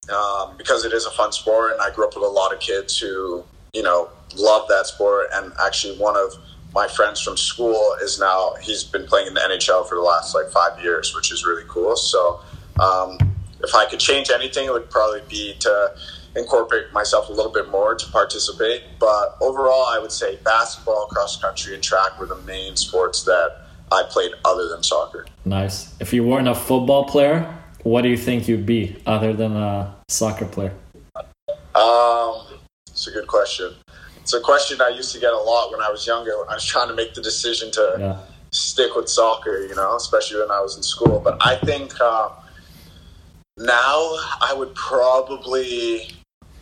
[0.09, 2.59] um, because it is a fun sport, and I grew up with a lot of
[2.59, 6.33] kids who you know love that sport, and actually one of
[6.73, 10.33] my friends from school is now he's been playing in the NHL for the last
[10.33, 11.95] like five years, which is really cool.
[11.95, 12.39] So
[12.79, 13.17] um,
[13.61, 15.95] if I could change anything, it would probably be to
[16.35, 18.83] incorporate myself a little bit more to participate.
[18.99, 23.67] But overall, I would say basketball, cross country, and track were the main sports that
[23.91, 25.27] I played other than soccer.
[25.45, 25.95] Nice.
[25.99, 29.95] If you weren't a football player, what do you think you'd be other than a
[30.09, 30.73] soccer player?
[31.75, 32.45] Um,
[32.89, 33.73] it's a good question.
[34.21, 36.39] It's a question I used to get a lot when I was younger.
[36.39, 38.17] When I was trying to make the decision to Yeah.
[38.51, 41.19] stick with soccer, you know, especially when I was in school.
[41.19, 42.29] But I think uh,
[43.57, 46.11] now I would probably,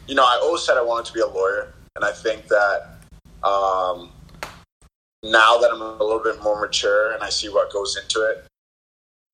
[0.07, 2.95] you know, I always said I wanted to be a lawyer, and I think that
[3.43, 4.11] um,
[5.23, 8.45] now that I'm a little bit more mature and I see what goes into it,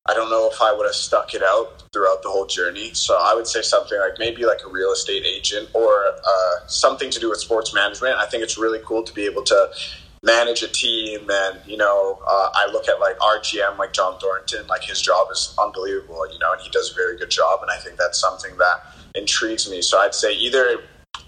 [0.09, 2.93] I don't know if I would have stuck it out throughout the whole journey.
[2.93, 7.09] So I would say something like maybe like a real estate agent or uh, something
[7.09, 8.15] to do with sports management.
[8.17, 9.69] I think it's really cool to be able to
[10.23, 14.17] manage a team and you know uh, i look at like our gm like john
[14.19, 17.59] thorrington like his job is unbelievable you know and he does a very good job
[17.61, 20.79] and i think that's something that intrigues me so i'd say either it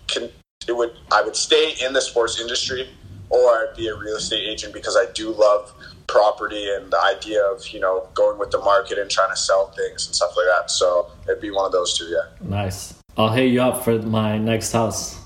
[0.08, 0.30] can
[0.68, 2.90] it would i would stay in the sports industry
[3.30, 5.72] or I'd be a real estate agent because i do love
[6.12, 9.68] property and the idea of you know going with the market and trying to sell
[9.80, 12.94] things and stuff like that so it'd be one of those two yeah Nice.
[13.18, 15.18] I'll hit you up for my next house.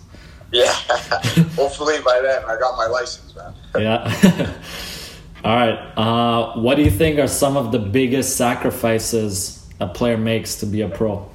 [0.51, 0.71] yeah
[1.61, 4.53] hopefully by then i got my license man Yeah.
[5.43, 5.77] All right.
[5.97, 10.65] Uh, what do you think are some of the biggest sacrifices a player makes to
[10.65, 11.29] be a pro?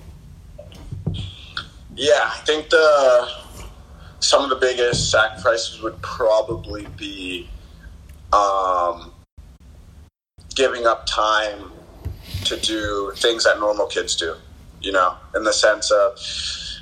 [1.95, 3.29] Yeah, I think the
[4.21, 7.51] some of the biggest sacrifices would probably be
[8.33, 9.13] um,
[10.59, 11.71] giving up time
[12.45, 14.35] to do things that normal kids do.
[14.81, 16.19] You know, in the sense of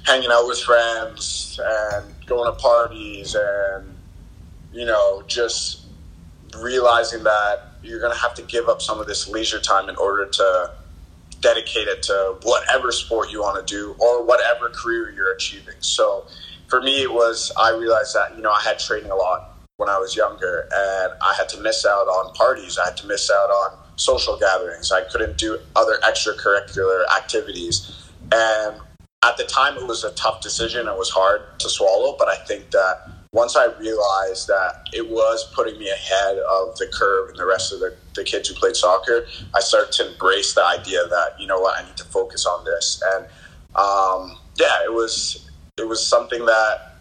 [0.07, 3.97] hanging out with friends and going to parties and
[4.73, 5.83] you know just
[6.59, 9.97] realizing that you're going to have to give up some of this leisure time in
[9.97, 10.73] order to
[11.41, 15.75] dedicate it to whatever sport you want to do or whatever career you're achieving.
[15.81, 16.27] So
[16.69, 19.89] for me, it was, I realized that, you know, I had training a lot when
[19.91, 22.79] I was younger and I had to miss out on parties.
[22.79, 24.91] I had to miss out on social gatherings.
[24.91, 28.09] I couldn't do other extracurricular activities.
[28.33, 28.81] And
[29.25, 30.87] at the time, it was a tough decision.
[30.89, 35.53] It was hard to swallow, but I think that once I realized that it was
[35.55, 38.77] putting me ahead of the curve and the rest of the, the kids who played
[38.77, 42.47] soccer, I started to embrace the idea that, you know what, I need to focus
[42.47, 43.03] on this.
[43.15, 43.27] And
[43.75, 46.95] um, yeah, it was it was something that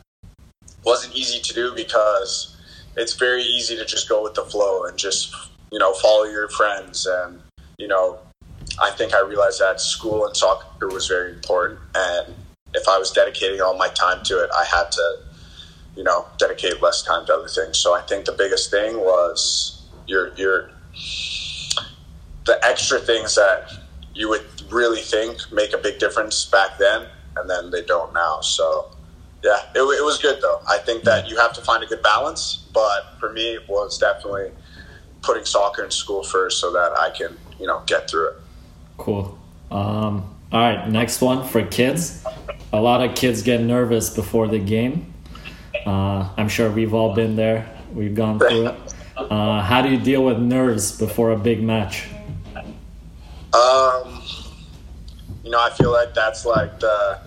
[0.84, 2.55] wasn't easy to do because
[2.98, 5.34] it's very easy to just go with the flow and just,
[5.72, 7.06] you know, follow your friends.
[7.06, 7.42] And,
[7.78, 8.20] you know,
[8.82, 11.80] I think I realized that school and soccer was very important.
[11.94, 12.36] And
[12.74, 15.18] if I was dedicating all my time to it, I had to
[15.96, 17.78] you know, dedicate less time to other things.
[17.78, 20.70] So I think the biggest thing was your your
[22.46, 23.72] the extra things that
[24.14, 28.42] you would really think make a big difference back then, and then they don't now.
[28.42, 28.92] So
[29.46, 30.60] yeah, it, it was good though.
[30.68, 34.00] I think that you have to find a good balance, but for me, it was
[34.00, 34.50] definitely
[35.22, 38.36] putting soccer in school first so that I can you know get through it.
[38.98, 39.38] Cool.
[39.70, 42.26] Um, all right, next one for kids.
[42.74, 45.14] A lot of kids get nervous before the game.
[45.86, 47.70] Uh, I'm sure we've all been there.
[47.94, 48.94] We've gone through it.
[49.16, 52.08] Uh, how do you deal with nerves before a big match?
[53.54, 54.24] Um,
[55.44, 57.22] you know, I feel like that's like the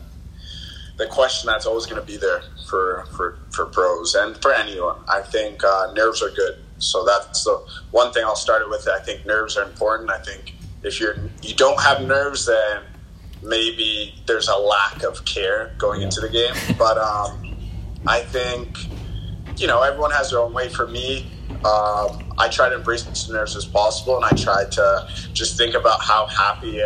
[0.98, 4.96] the question that's always going to be there for for for pros and for anyone.
[5.08, 8.86] I think uh, nerves are good, so that's the one thing I'll start it with.
[8.88, 10.10] I think nerves are important.
[10.10, 12.82] I think if you're you don't have nerves, then
[13.42, 16.06] maybe there's a lack of care going Yeah.
[16.06, 16.54] into the game.
[16.76, 17.56] But um,
[18.06, 18.76] I think
[19.56, 20.68] you know everyone has their own way.
[20.68, 21.30] For me,
[21.64, 25.74] um, I try to embrace as nerves as possible, and I try to just think
[25.74, 26.82] about how happy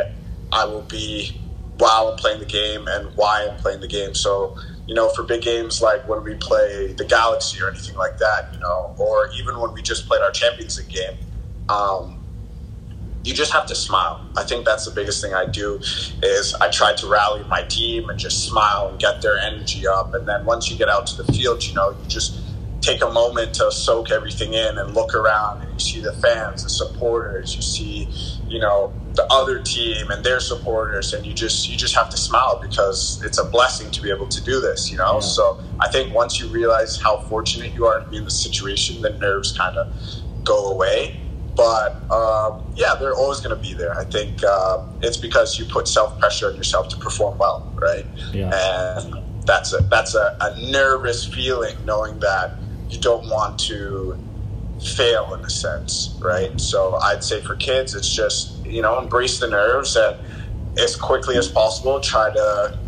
[0.52, 1.38] I will be
[1.82, 4.14] while I'm playing the game and why I'm playing the game.
[4.14, 8.18] So, you know, for big games like when we play the Galaxy or anything like
[8.18, 11.18] that, you know, or even when we just played our Champions League game,
[11.68, 12.14] um,
[13.24, 14.24] you just have to smile.
[14.36, 15.80] I think that's the biggest thing I do
[16.22, 20.14] is I try to rally my team and just smile and get their energy up.
[20.14, 22.38] And then once you get out to the field, you know, you just
[22.80, 26.62] take a moment to soak everything in and look around and you see the fans,
[26.62, 28.08] the supporters, you see,
[28.46, 32.16] you know, the other team and their supporters and you just you just have to
[32.16, 35.14] smile because it's a blessing to be able to do this, you know?
[35.14, 35.20] Yeah.
[35.20, 39.02] So I think once you realize how fortunate you are to be in the situation,
[39.02, 39.92] the nerves kind of
[40.44, 41.18] go away
[41.54, 43.98] but um, yeah, they're always going to be there.
[43.98, 48.06] I think uh, it's because you put self pressure on yourself to perform well, right?
[48.32, 48.50] Yeah.
[48.54, 54.18] And that's a that's a, a nervous feeling, knowing that you don't want to
[54.84, 56.60] fail in a sense, right?
[56.60, 60.16] So I'd say for kids, it's just you know embrace the nerves and
[60.78, 62.78] as quickly as possible try to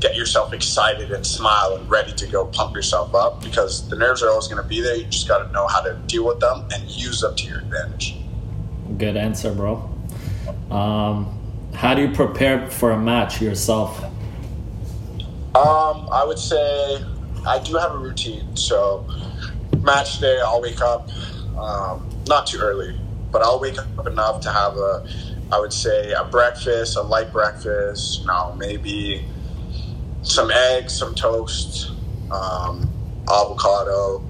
[0.00, 4.22] get yourself excited and smile and ready to go pump yourself up because the nerves
[4.22, 4.96] are always going to be there.
[4.96, 7.58] You just got to know how to deal with them and use them to your
[7.58, 8.16] advantage.
[8.96, 9.88] Good answer, bro.
[10.70, 11.38] Um,
[11.74, 14.02] how do you prepare for a match yourself?
[15.54, 17.04] Um, I would say
[17.46, 18.56] I do have a routine.
[18.56, 19.06] So
[19.82, 21.10] match day, I'll wake up
[21.58, 22.96] um, not too early,
[23.32, 25.02] but I'll wake up enough to have a,
[25.52, 28.20] I would say a breakfast, a light breakfast.
[28.20, 29.28] You know, maybe
[30.22, 31.92] some eggs, some toast,
[32.30, 32.90] um,
[33.28, 34.22] avocado,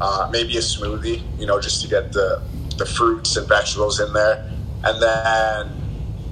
[0.00, 2.42] uh, maybe a smoothie, you know, just to get the,
[2.78, 4.38] the fruits and vegetables in there.
[4.84, 5.82] And then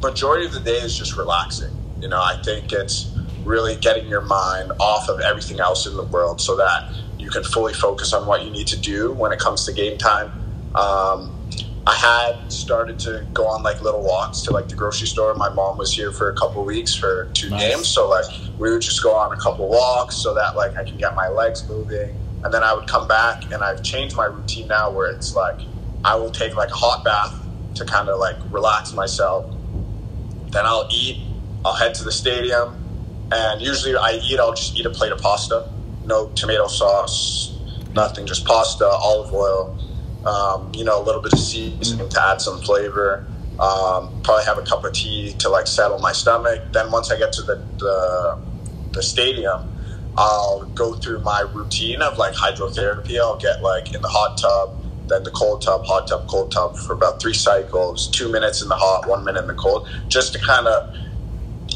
[0.03, 1.71] majority of the day is just relaxing.
[2.01, 6.05] You know, I think it's really getting your mind off of everything else in the
[6.05, 6.83] world so that
[7.27, 9.99] you can fully focus on what you need to do when it comes to game
[9.99, 10.31] time.
[10.77, 11.33] Um,
[11.85, 15.35] I had started to go on like little walks to like the grocery store.
[15.35, 17.75] My mom was here for a couple weeks for two nice.
[17.75, 18.27] games, so like
[18.61, 21.27] we would just go on a couple walks so that like I can get my
[21.27, 23.43] legs moving, and then I would come back.
[23.53, 25.59] And I've changed my routine now where it's like
[26.05, 29.53] I will take like a hot bath to kind of like relax myself.
[30.53, 31.19] Then I'll eat.
[31.65, 32.77] I'll head to the stadium,
[33.33, 34.39] and usually I eat.
[34.39, 35.69] I'll just eat a plate of pasta,
[36.07, 37.61] no tomato sauce,
[37.95, 39.69] nothing, just pasta, olive oil
[40.27, 43.27] um, you know, a little bit of seasoning to add some flavor.
[43.59, 46.61] Um, probably have a cup of tea to like settle my stomach.
[46.73, 48.39] Then once I get to the, the,
[48.95, 49.63] the stadium,
[50.17, 53.19] I'll go through my routine of like hydrotherapy.
[53.21, 56.77] I'll get like in the hot tub, then the cold tub, hot tub, cold tub
[56.77, 60.33] for about three cycles, two minutes in the hot, one minute in the cold, just
[60.35, 60.83] to kind of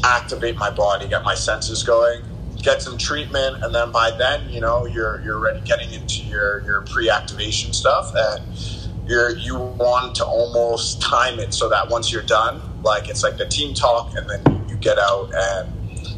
[0.05, 2.21] activate my body, get my senses going
[2.61, 6.63] get some treatment, and then by then, you know, you're you're ready getting into your
[6.65, 8.43] your pre-activation stuff, and
[9.07, 13.37] you're you want to almost time it so that once you're done, like it's like
[13.37, 15.73] the team talk, and then you get out and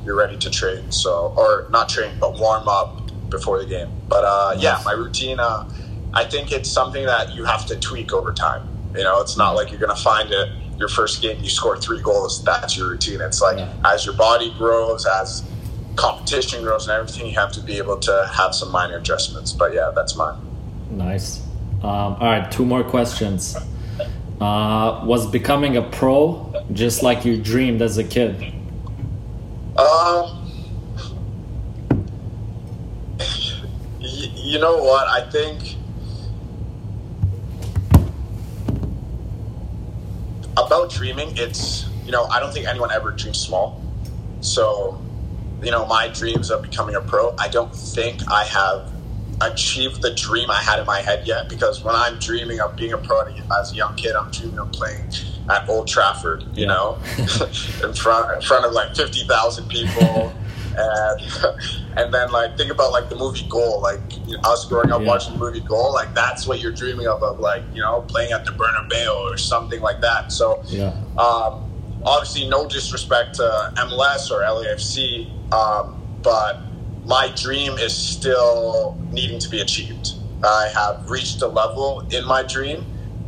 [0.05, 0.91] you're ready to train.
[0.91, 3.89] So, or not train, but warm up before the game.
[4.07, 5.39] But uh, yeah, my routine.
[5.39, 5.69] Uh,
[6.13, 8.67] I think it's something that you have to tweak over time.
[8.95, 11.77] You know, it's not like you're going to find it your first game you score
[11.77, 12.43] three goals.
[12.43, 13.21] That's your routine.
[13.21, 13.73] It's like yeah.
[13.85, 15.43] as your body grows, as
[15.95, 19.51] competition grows and everything, you have to be able to have some minor adjustments.
[19.53, 20.37] But yeah, that's mine.
[20.89, 21.41] Nice.
[21.81, 23.55] Um, all right, two more questions.
[24.39, 28.53] Uh, was becoming a pro just like you dreamed as a kid?
[29.77, 30.51] Um,
[33.99, 35.07] you know what?
[35.07, 35.77] I think
[40.57, 43.81] about dreaming, it's, you know, I don't think anyone ever dreams small.
[44.41, 45.02] So
[45.63, 48.91] you know, my dreams of becoming a pro, I don't think I have
[49.41, 51.49] achieved the dream I had in my head yet.
[51.49, 53.23] Because when I'm dreaming of being a pro
[53.59, 55.09] as a young kid, I'm dreaming of playing
[55.49, 56.67] at Old Trafford, you yeah.
[56.67, 56.97] know,
[57.83, 60.33] in front in front of like fifty thousand people.
[60.75, 61.21] and
[61.97, 65.01] and then like think about like the movie Goal, like you know, us growing up
[65.01, 65.07] yeah.
[65.07, 68.31] watching the movie Goal, like that's what you're dreaming of, of like you know playing
[68.31, 70.31] at the Bernabeu or something like that.
[70.31, 70.95] So yeah.
[71.17, 71.69] Um,
[72.05, 73.43] obviously, no disrespect to
[73.77, 76.55] MLS or LAFC, um, but
[77.05, 80.13] my dream is still needing to be achieved.
[80.43, 82.85] I have reached a level in my dream,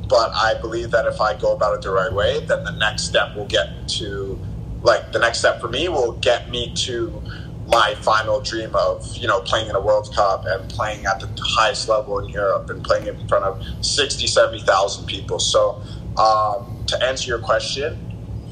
[0.10, 3.04] but I believe that if I go about it the right way, then the next
[3.04, 4.42] step will get to,
[4.82, 7.24] like, the next step for me will get me to
[7.68, 11.30] my final dream of, you know, playing in a World Cup and playing at the
[11.60, 15.40] highest level in Europe and playing in front of 60, 70,000 people.
[15.40, 15.82] So,
[16.18, 18.05] um, to answer your question,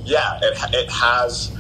[0.05, 1.55] yeah, it, it has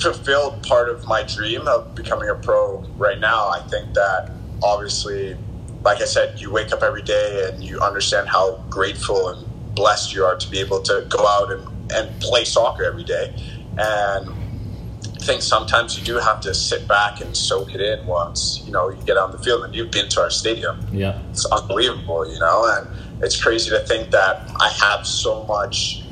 [0.00, 3.48] fulfilled part of my dream of becoming a pro right now.
[3.48, 4.30] I think that
[4.62, 5.36] obviously,
[5.82, 10.14] like I said, you wake up every day and you understand how grateful and blessed
[10.14, 13.34] you are to be able to go out and, and play soccer every day.
[13.78, 18.62] And I think sometimes you do have to sit back and soak it in once,
[18.64, 20.86] you know, you get on the field and you've been to our stadium.
[20.92, 21.20] Yeah.
[21.30, 26.02] It's unbelievable, you know, and it's crazy to think that I have so much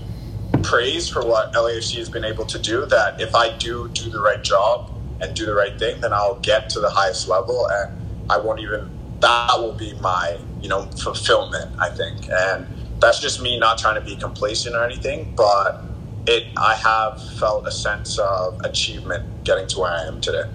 [0.65, 2.87] praise for what LAFC has been able to do.
[2.87, 4.91] That if I do do the right job
[5.21, 7.93] and do the right thing, then I'll get to the highest level, and
[8.31, 8.91] I won't even.
[9.21, 11.79] That will be my you know fulfillment.
[11.79, 12.67] I think, and
[13.01, 15.83] that's just me not trying to be complacent or anything, but
[16.27, 16.47] it.
[16.57, 20.49] I have felt a sense of achievement getting to where I am today.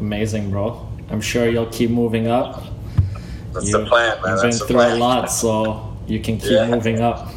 [0.00, 0.86] Amazing, bro.
[1.10, 2.62] I'm sure you'll keep moving up.
[3.52, 4.32] That's you, the plan, man.
[4.32, 4.96] You've been through plan.
[4.96, 6.68] a lot, so you can keep yeah.
[6.68, 7.32] moving up.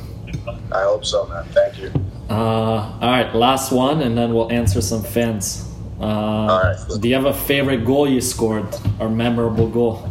[0.71, 1.45] I hope so, man.
[1.45, 1.91] Thank you.
[2.29, 5.65] Uh, all right, last one, and then we'll answer some fans.
[5.99, 6.77] Uh, all right.
[7.01, 8.67] Do you have a favorite goal you scored
[8.99, 10.07] or memorable goal?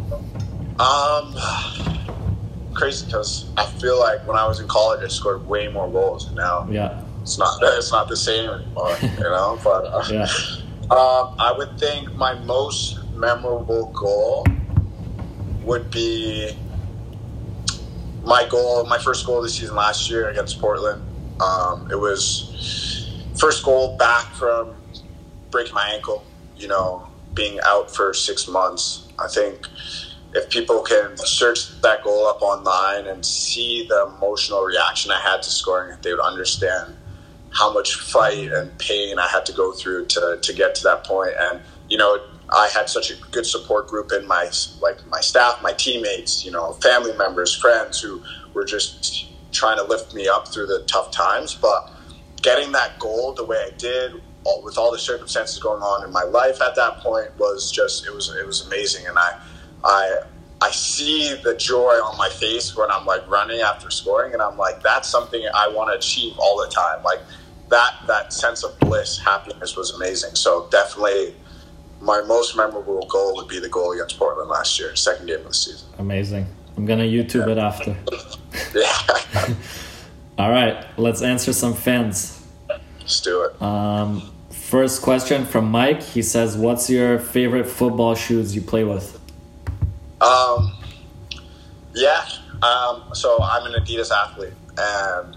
[0.79, 1.35] Um,
[2.73, 6.27] crazy because I feel like when I was in college, I scored way more goals,
[6.27, 9.57] and now Yeah, it's not it's not the same anymore, you know.
[9.63, 10.23] But uh, yeah.
[10.91, 14.45] um, I would think my most memorable goal
[15.63, 16.51] would be
[18.23, 21.01] my goal, my first goal of the season last year against Portland.
[21.39, 24.75] Um, it was first goal back from
[25.51, 26.25] breaking my ankle.
[26.55, 29.07] You know, being out for six months.
[29.17, 29.65] I think
[30.33, 35.41] if people can search that goal up online and see the emotional reaction I had
[35.43, 36.95] to scoring it, they would understand
[37.51, 41.03] how much fight and pain I had to go through to, to get to that
[41.05, 41.31] point.
[41.39, 42.19] And, you know,
[42.49, 44.49] I had such a good support group in my,
[44.81, 48.21] like my staff, my teammates, you know, family members, friends who
[48.53, 51.55] were just trying to lift me up through the tough times.
[51.55, 51.91] But
[52.41, 56.11] getting that goal the way I did all, with all the circumstances going on in
[56.11, 59.07] my life at that point was just, it was, it was amazing.
[59.07, 59.39] And I,
[59.83, 60.19] I
[60.61, 64.57] I see the joy on my face when I'm like running after scoring, and I'm
[64.57, 67.01] like, that's something I want to achieve all the time.
[67.03, 67.21] Like
[67.69, 70.35] that that sense of bliss, happiness was amazing.
[70.35, 71.35] So definitely,
[72.01, 75.47] my most memorable goal would be the goal against Portland last year, second game of
[75.47, 75.87] the season.
[75.97, 76.47] Amazing.
[76.79, 77.97] I'm gonna YouTube it after.
[78.73, 79.53] Yeah,
[80.39, 82.41] All right, let's answer some fans.
[83.01, 83.61] let's do it.
[83.61, 86.01] Um, first question from Mike.
[86.01, 89.19] He says, "What's your favorite football shoes you play with?"
[90.21, 90.73] Um,
[91.93, 92.23] yeah.
[92.63, 95.35] Um, so I'm an Adidas athlete, and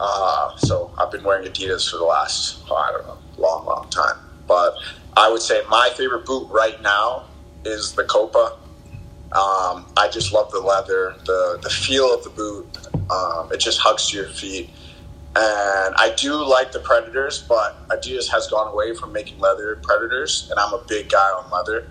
[0.00, 3.86] uh, so I've been wearing Adidas for the last oh, I don't know long, long
[3.90, 4.16] time.
[4.48, 4.76] But
[5.14, 7.26] I would say my favorite boot right now
[7.66, 8.56] is the Copa.
[9.32, 12.66] Um, I just love the leather, the the feel of the boot.
[13.10, 14.70] Um, it just hugs to your feet.
[15.36, 20.48] And I do like the Predators, but Adidas has gone away from making leather Predators,
[20.50, 21.86] and I'm a big guy on leather.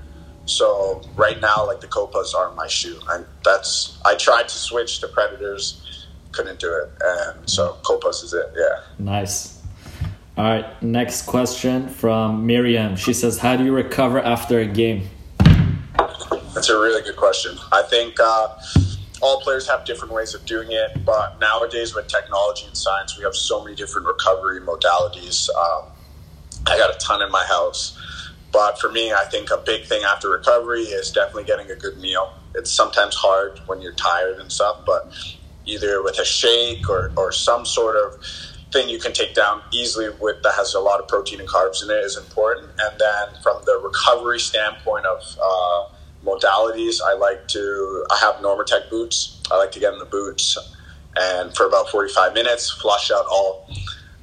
[0.45, 4.99] So right now, like the Copas are my shoe, and that's I tried to switch
[4.99, 8.51] to Predators, couldn't do it, and so Copas is it.
[8.57, 8.81] Yeah.
[8.97, 9.61] Nice.
[10.37, 12.97] All right, next question from Miriam.
[12.97, 15.09] She says, "How do you recover after a game?"
[16.53, 17.57] That's a really good question.
[17.71, 18.47] I think uh,
[19.21, 23.23] all players have different ways of doing it, but nowadays with technology and science, we
[23.23, 25.47] have so many different recovery modalities.
[25.55, 25.91] Um,
[26.65, 27.97] I got a ton in my house,
[28.51, 31.97] but for me, I think a big thing after recovery is definitely getting a good
[31.99, 32.33] meal.
[32.55, 35.13] It's sometimes hard when you're tired and stuff, but
[35.65, 38.23] either with a shake or, or some sort of
[38.71, 41.83] thing you can take down easily with that has a lot of protein and carbs
[41.83, 42.69] in it is important.
[42.79, 48.89] And then from the recovery standpoint of uh, modalities, I like to I have Normatec
[48.89, 49.41] boots.
[49.51, 50.57] I like to get in the boots
[51.19, 53.69] and for about 45 minutes, flush out all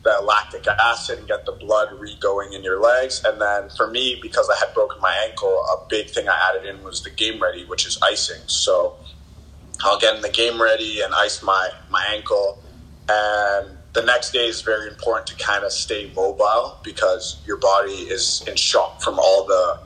[0.03, 3.23] the lactic acid and get the blood re-going in your legs.
[3.25, 6.69] And then for me, because I had broken my ankle, a big thing I added
[6.69, 8.41] in was the game ready, which is icing.
[8.47, 8.97] So
[9.81, 12.63] I'll get in the game ready and ice my, my ankle.
[13.09, 17.93] And the next day is very important to kind of stay mobile because your body
[17.93, 19.81] is in shock from all the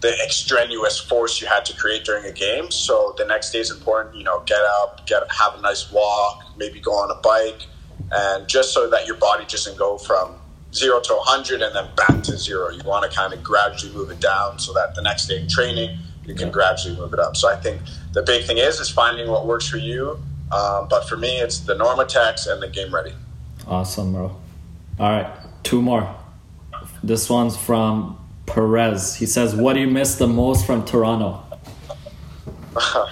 [0.00, 2.70] the extraneous force you had to create during a game.
[2.70, 4.16] So the next day is important.
[4.16, 7.66] You know, get up, get have a nice walk, maybe go on a bike,
[8.12, 10.36] and just so that your body doesn't go from
[10.72, 12.70] zero to 100 and then back to zero.
[12.70, 15.48] You want to kind of gradually move it down so that the next day in
[15.48, 17.36] training you can gradually move it up.
[17.36, 17.80] So I think
[18.12, 20.22] the big thing is is finding what works for you.
[20.52, 23.14] Um, but for me, it's the Normatecs and the Game Ready.
[23.66, 24.36] Awesome, bro.
[24.98, 25.30] All right,
[25.62, 26.14] two more.
[27.02, 28.18] This one's from
[28.48, 29.16] Perez.
[29.16, 31.44] He says, "What do you miss the most from Toronto?"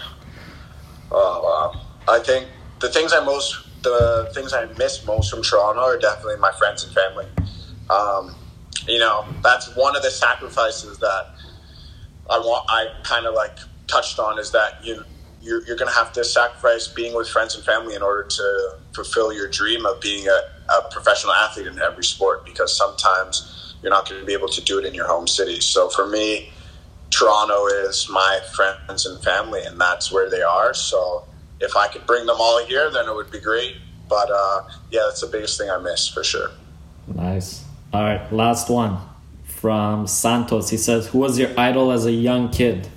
[1.18, 2.12] Oh wow!
[2.12, 2.48] I think
[2.80, 6.84] the things I most the things I miss most from Toronto are definitely my friends
[6.84, 7.26] and family.
[7.88, 8.34] Um,
[8.88, 11.28] you know, that's one of the sacrifices that
[12.28, 12.66] I want.
[12.68, 13.56] I kind of like
[13.86, 15.04] touched on is that you
[15.40, 18.78] you're, you're going to have to sacrifice being with friends and family in order to
[18.92, 20.40] fulfill your dream of being a,
[20.72, 22.44] a professional athlete in every sport.
[22.44, 25.60] Because sometimes you're not going to be able to do it in your home city.
[25.60, 26.50] So for me,
[27.10, 30.74] Toronto is my friends and family, and that's where they are.
[30.74, 31.24] So
[31.60, 33.76] if I could bring them all here, then it would be great.
[34.08, 36.50] But uh, yeah, that's the biggest thing I miss for sure.
[37.06, 37.64] Nice.
[37.92, 38.98] All right, last one
[39.44, 40.70] from Santos.
[40.70, 42.88] He says, "Who was your idol as a young kid?"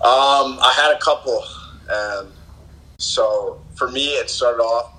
[0.00, 1.44] Um, I had a couple,
[1.90, 2.28] and
[2.98, 4.92] so for me, it started off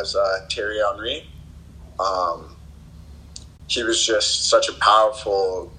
[0.00, 1.26] as uh, Thierry Henry.
[1.98, 2.56] Um,
[3.66, 5.72] he was just such a powerful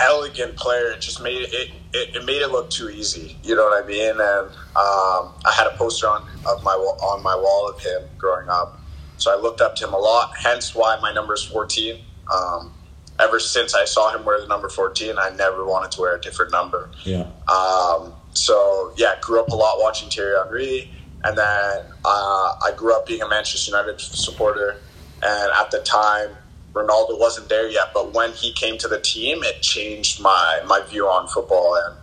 [0.00, 0.90] elegant player.
[0.90, 3.38] It just made it, it, it made it look too easy.
[3.42, 4.10] You know what I mean?
[4.10, 8.48] And um, I had a poster on of my on my wall of him growing
[8.48, 8.82] up,
[9.16, 10.30] so I looked up to him a lot.
[10.42, 12.00] Hence why my number is fourteen.
[12.32, 12.72] Um,
[13.18, 16.20] ever since I saw him wear the number fourteen, I never wanted to wear a
[16.20, 16.90] different number.
[17.04, 17.28] Yeah.
[17.48, 20.90] Um, so yeah, grew up a lot watching Thierry Henry,
[21.24, 24.76] and then uh, I grew up being a Manchester United supporter.
[25.22, 26.30] And at the time,
[26.72, 30.82] Ronaldo wasn't there yet, but when he came to the team, it changed my my
[30.82, 31.74] view on football.
[31.74, 31.96] And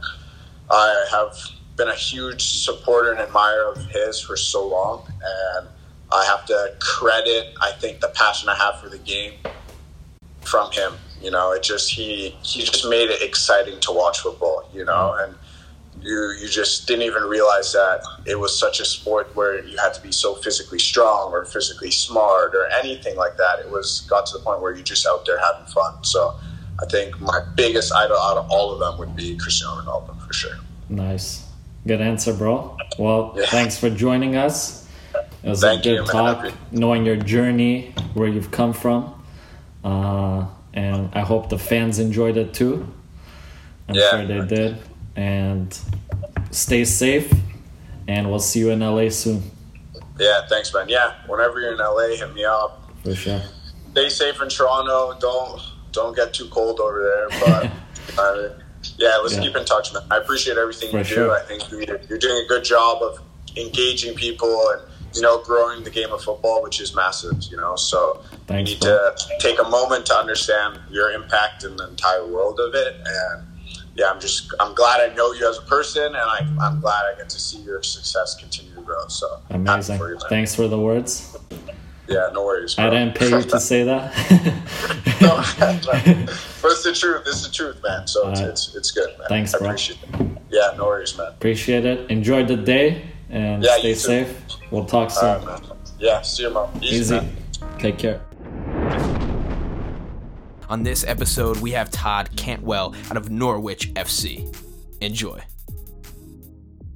[0.72, 1.38] I have
[1.78, 5.68] been a huge supporter and admirer of his for so long, and
[6.12, 9.34] I have to credit, I think, the passion I have for the game
[10.42, 10.94] from him.
[11.22, 14.68] You know, it just he he just made it exciting to watch football.
[14.74, 15.36] You know, and
[16.04, 19.94] you you just didn't even realize that it was such a sport where you had
[19.94, 23.60] to be so physically strong or physically smart or anything like that.
[23.60, 26.04] It was got to the point where you're just out there having fun.
[26.04, 26.36] So
[26.82, 30.34] I think my biggest idol out of all of them would be Cristiano Ronaldo for
[30.34, 30.58] sure.
[30.90, 31.46] Nice.
[31.88, 32.78] Good answer, bro.
[32.98, 33.46] Well, Yeah.
[33.48, 34.86] thanks for joining us.
[35.44, 36.08] It was Thank a good man.
[36.08, 39.14] talk, knowing your journey, where you've come from.
[39.84, 42.88] Uh, and I hope the fans enjoyed it too.
[43.90, 44.10] I'm Yeah.
[44.12, 44.78] sure they did.
[45.16, 45.78] And
[46.52, 47.32] stay safe,
[48.08, 49.44] and we'll see you in LA soon.
[50.20, 50.90] Yeah, thanks, man.
[50.90, 52.90] Yeah, whenever you're in LA, hit me up.
[53.04, 53.42] For sure.
[53.92, 55.18] Stay safe in Toronto.
[55.20, 55.62] Don't
[55.92, 57.40] don't get too cold over there.
[57.40, 57.72] But
[58.20, 58.50] uh,
[58.98, 59.42] yeah, let's Yeah.
[59.42, 60.02] keep in touch, man.
[60.10, 61.28] I appreciate everything For you sure.
[61.28, 61.32] do.
[61.32, 63.20] I think you're, you're doing a good job of
[63.56, 64.82] engaging people and
[65.16, 67.42] you know growing the game of football, which is massive.
[67.52, 69.12] You know, so Thanks, you need bro.
[69.16, 73.48] to take a moment to understand your impact in the entire world of it and.
[73.96, 77.06] Yeah, I'm just I'm glad I know you as a person, and I, I'm glad
[77.06, 79.08] I get to see your success continue to grow.
[79.08, 79.98] So Amazing.
[80.00, 80.20] for you.
[80.30, 81.38] Thanks for the words.
[82.08, 82.78] Yeah, no worries.
[82.78, 82.98] I bro.
[83.00, 84.14] didn't pay you to say that.
[85.22, 85.38] No,
[86.62, 87.24] but it's the truth.
[87.28, 88.08] It's the truth, man.
[88.08, 89.28] So it's, it's, it's good, man.
[89.30, 89.68] Thanks, I bro.
[89.68, 90.10] appreciate it.
[90.50, 91.28] Yeah, no worries, man.
[91.28, 92.10] Appreciate it.
[92.12, 94.38] Enjoy the day and Yeah, stay safe.
[94.72, 95.30] We'll talk soon.
[95.30, 95.78] All right, man.
[96.00, 96.70] Yeah, see you, mom.
[96.82, 97.28] Easy, Easy.
[97.80, 98.22] Take care.
[100.74, 104.52] On this episode, we have Todd Cantwell out of Norwich FC.
[105.02, 105.40] Enjoy.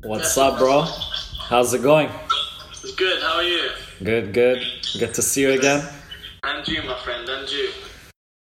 [0.02, 0.82] What's up, bro?
[1.42, 2.10] How's it going?
[2.72, 3.22] It's good.
[3.22, 3.70] How are you?
[4.04, 4.66] Good, good.
[4.98, 5.88] Good to see you again.
[6.42, 7.30] And you, my friend.
[7.30, 7.70] And you.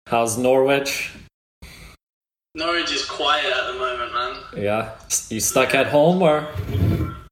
[0.07, 1.13] How's Norwich?
[2.55, 4.37] Norwich is quiet at the moment, man.
[4.57, 4.95] Yeah.
[5.29, 6.47] You stuck at home or?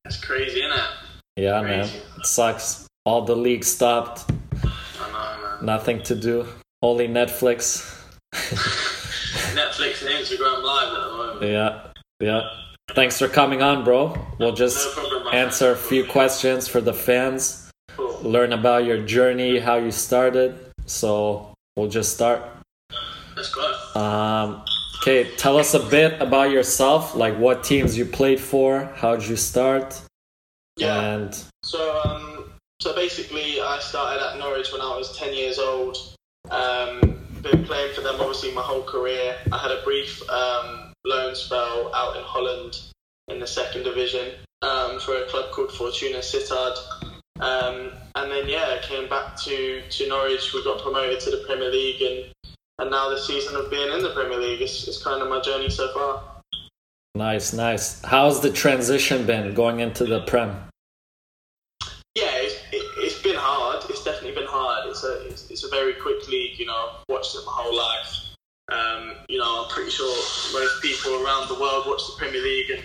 [0.05, 0.89] It's crazy, isn't it?
[1.37, 1.89] Yeah, man.
[2.19, 2.85] It sucks.
[3.03, 4.31] All the leagues stopped.
[4.63, 5.65] I know, man.
[5.65, 6.45] Nothing to do.
[6.81, 7.85] Only Netflix.
[8.33, 11.41] Netflix and Instagram live at the moment.
[11.51, 11.81] Yeah,
[12.19, 12.41] yeah.
[12.95, 14.17] Thanks for coming on, bro.
[14.39, 18.19] We'll just No problem, answer a few questions for the fans, Cool.
[18.23, 20.57] learn about your journey, how you started.
[20.85, 22.41] So we'll just start.
[23.35, 23.99] Let's go.
[23.99, 24.63] Um,
[25.01, 29.35] okay, tell us a bit about yourself, like what teams you played for, how'd you
[29.35, 30.01] start,
[30.77, 30.99] Yeah.
[30.99, 32.51] and So, um,
[32.81, 35.97] so basically, I started at Norwich when I was 10 years old.
[36.49, 36.99] Um,
[37.41, 39.35] been playing for them obviously my whole career.
[39.51, 42.79] I had a brief um, loan spell out in Holland
[43.27, 46.77] in the second division um, for a club called Fortuna Sittard.
[47.39, 50.53] Um, and then, yeah, came back to, to Norwich.
[50.53, 52.33] We got promoted to the Premier League, and,
[52.79, 55.39] and now the season of being in the Premier League is, is kind of my
[55.39, 56.21] journey so far.
[57.15, 58.01] nice, nice.
[58.01, 60.68] How's the transition been going into the Prem?
[65.73, 66.59] A it's, it's a very quick league.
[66.59, 68.15] You know, I've watched it my whole life.
[68.71, 70.15] Um, you know, I'm pretty sure
[70.53, 72.83] most people around the world watch the Premier League, and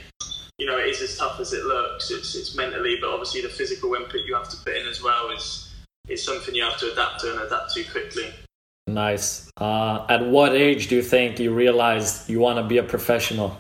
[0.59, 2.11] you know, it is as tough as it looks.
[2.11, 5.31] It's it's mentally, but obviously the physical input you have to put in as well
[5.31, 5.75] is
[6.09, 8.33] is something you have to adapt to and adapt to quickly.
[8.87, 9.51] Nice.
[9.57, 13.57] Uh, at what age do you think you realized you want to be a professional?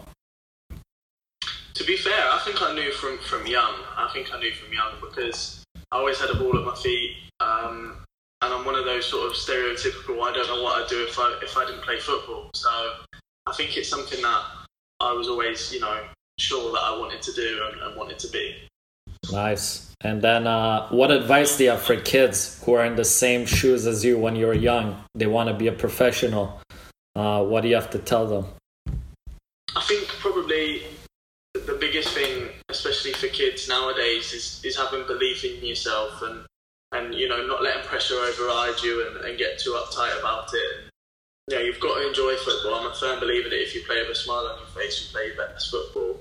[1.75, 3.75] To be fair, I think I knew from, from young.
[3.97, 7.17] I think I knew from young because I always had a ball at my feet,
[7.41, 8.04] um,
[8.45, 10.23] and I'm one of those sort of stereotypical.
[10.23, 12.51] I don't know what I'd do if I if I didn't play football.
[12.55, 12.69] So
[13.47, 14.43] I think it's something that
[15.01, 16.05] I was always, you know,
[16.39, 18.57] sure that I wanted to do and, and wanted to be.
[19.33, 19.93] Nice.
[20.03, 23.47] And then, uh, what advice do you have for kids who are in the same
[23.47, 25.03] shoes as you when you're young?
[25.15, 26.61] They want to be a professional.
[27.17, 28.47] Uh, what do you have to tell them?
[29.75, 30.83] I think probably
[31.55, 36.45] the biggest thing, especially for kids nowadays, is, is having belief in yourself and,
[36.95, 40.91] and you know not letting pressure override you and, and get too uptight about it.
[41.51, 42.75] Know, you've got to enjoy football.
[42.75, 45.13] I'm a firm believer that if you play with a smile on your face, you
[45.13, 46.19] play your best football,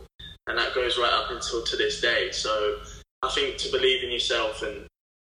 [0.47, 2.32] and that goes right up until to this day.
[2.32, 2.80] So
[3.21, 4.86] I think to believe in yourself and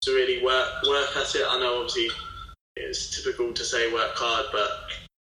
[0.01, 1.45] to really work work at it.
[1.47, 2.09] I know obviously
[2.75, 4.69] it's typical to say work hard, but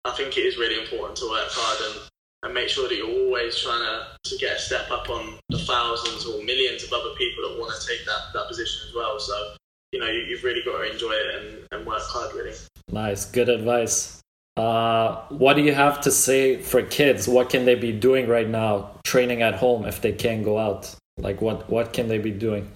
[0.05, 2.09] I think it is really important to work hard and,
[2.43, 5.59] and make sure that you're always trying to, to get a step up on the
[5.59, 9.19] thousands or millions of other people that want to take that, that position as well.
[9.19, 9.55] So,
[9.91, 12.53] you know, you, have really got to enjoy it and, and work hard, really.
[12.91, 14.21] Nice, good advice.
[14.57, 17.27] Uh, what do you have to say for kids?
[17.27, 20.93] What can they be doing right now, training at home if they can't go out?
[21.17, 22.71] Like, what, what can they be doing?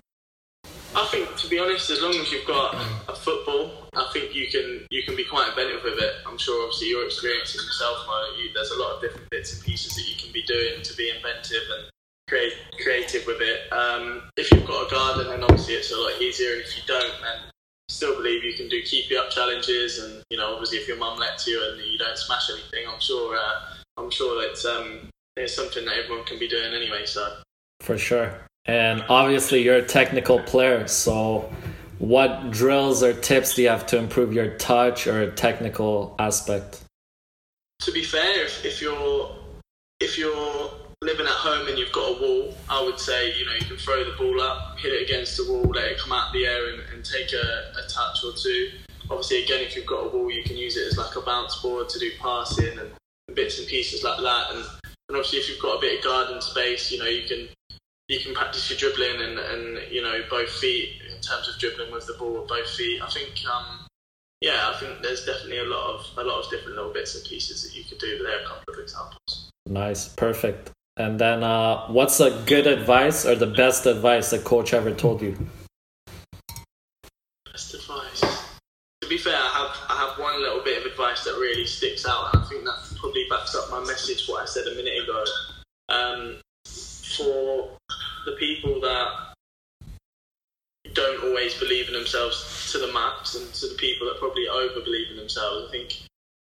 [0.96, 2.74] I think, to be honest, as long as you've got
[3.10, 6.14] a football, I think you can you can be quite inventive with it.
[6.26, 8.08] I'm sure, obviously, your experience experiencing yourself.
[8.40, 10.96] You, there's a lot of different bits and pieces that you can be doing to
[10.96, 11.90] be inventive and
[12.28, 13.72] create creative with it.
[13.72, 16.54] Um, if you've got a garden, then obviously it's a lot easier.
[16.54, 17.52] And if you don't, then
[17.90, 20.00] still believe you can do keep you up challenges.
[20.00, 23.00] And you know, obviously, if your mum lets you and you don't smash anything, I'm
[23.00, 27.06] sure uh, I'm sure it's um, it's something that everyone can be doing anyway.
[27.06, 27.38] So
[27.82, 28.34] for sure.
[28.66, 30.88] And obviously, you're a technical player.
[30.88, 31.54] So,
[32.00, 36.82] what drills or tips do you have to improve your touch or technical aspect?
[37.82, 39.36] To be fair, if, if you're
[40.00, 40.72] if you're
[41.06, 43.78] living at home and you've got a wall, I would say you know you can
[43.78, 46.70] throw the ball up, hit it against the wall, let it come out the air,
[46.70, 48.72] and, and take a, a touch or two.
[49.10, 51.62] Obviously, again, if you've got a wall, you can use it as like a bounce
[51.62, 52.90] board to do passing and
[53.36, 54.52] bits and pieces like that.
[54.52, 54.66] And,
[55.10, 57.48] and obviously, if you've got a bit of garden space, you know you can
[58.08, 61.92] you can practice your dribbling and, and you know both feet in terms of dribbling
[61.92, 63.02] with the ball with both feet.
[63.02, 63.86] I think um,
[64.42, 67.24] yeah, I think there's definitely a lot of a lot of different little bits and
[67.26, 68.18] pieces that you could do.
[68.24, 69.52] There are a couple of examples.
[69.68, 70.72] Nice, perfect.
[70.98, 75.22] And then, uh, what's a good advice or the best advice that coach ever told
[75.22, 75.38] you?
[77.52, 78.22] Best advice.
[79.02, 82.06] To be fair, I have I have one little bit of advice that really sticks
[82.08, 84.26] out, I think that probably backs up my message.
[84.28, 85.24] What I said a minute ago.
[85.90, 86.38] Um,
[87.18, 87.78] for
[88.26, 89.34] the people that
[90.94, 94.80] don't always believe in themselves to the max and to the people that probably over
[94.80, 95.68] believe in themselves.
[95.68, 96.02] I think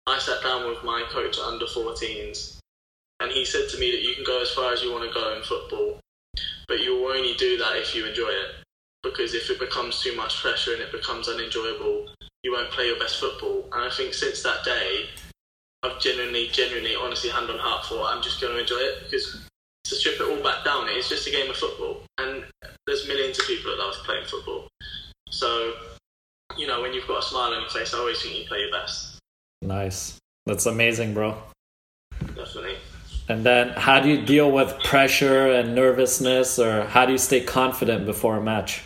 [0.07, 2.54] I sat down with my coach at under 14s
[3.25, 5.15] and he said to me that you can go as far as you want to
[5.15, 5.99] go in football,
[6.69, 8.51] but you will only do that if you enjoy it.
[9.03, 12.11] Because if it becomes too much pressure and it becomes unenjoyable,
[12.43, 13.65] you won't play your best football.
[13.73, 15.07] And I think since that day,
[15.83, 19.49] I've genuinely, genuinely, honestly, hand on heart thought I'm just going to enjoy it because
[19.85, 22.45] to strip it all back down, it's just a game of football, and
[22.87, 24.69] there's millions of people that love playing football.
[25.31, 25.75] So,
[26.59, 28.61] you know, when you've got a smile on your face, I always think you play
[28.61, 29.19] your best.
[29.63, 30.19] Nice.
[30.47, 31.37] That's amazing, bro.
[32.35, 32.77] Definitely.
[33.29, 37.41] And then, how do you deal with pressure and nervousness, or how do you stay
[37.41, 38.83] confident before a match?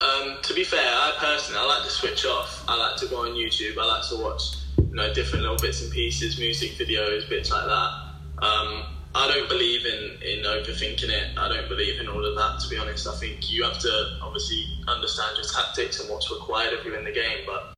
[0.00, 2.64] Um, to be fair, I personally I like to switch off.
[2.68, 3.76] I like to go on YouTube.
[3.78, 4.42] I like to watch,
[4.78, 8.44] you know, different little bits and pieces, music videos, bits like that.
[8.46, 11.36] Um, I don't believe in, in overthinking it.
[11.36, 13.08] I don't believe in all of that, to be honest.
[13.08, 17.04] I think you have to obviously understand your tactics and what's required of you in
[17.04, 17.44] the game.
[17.44, 17.74] But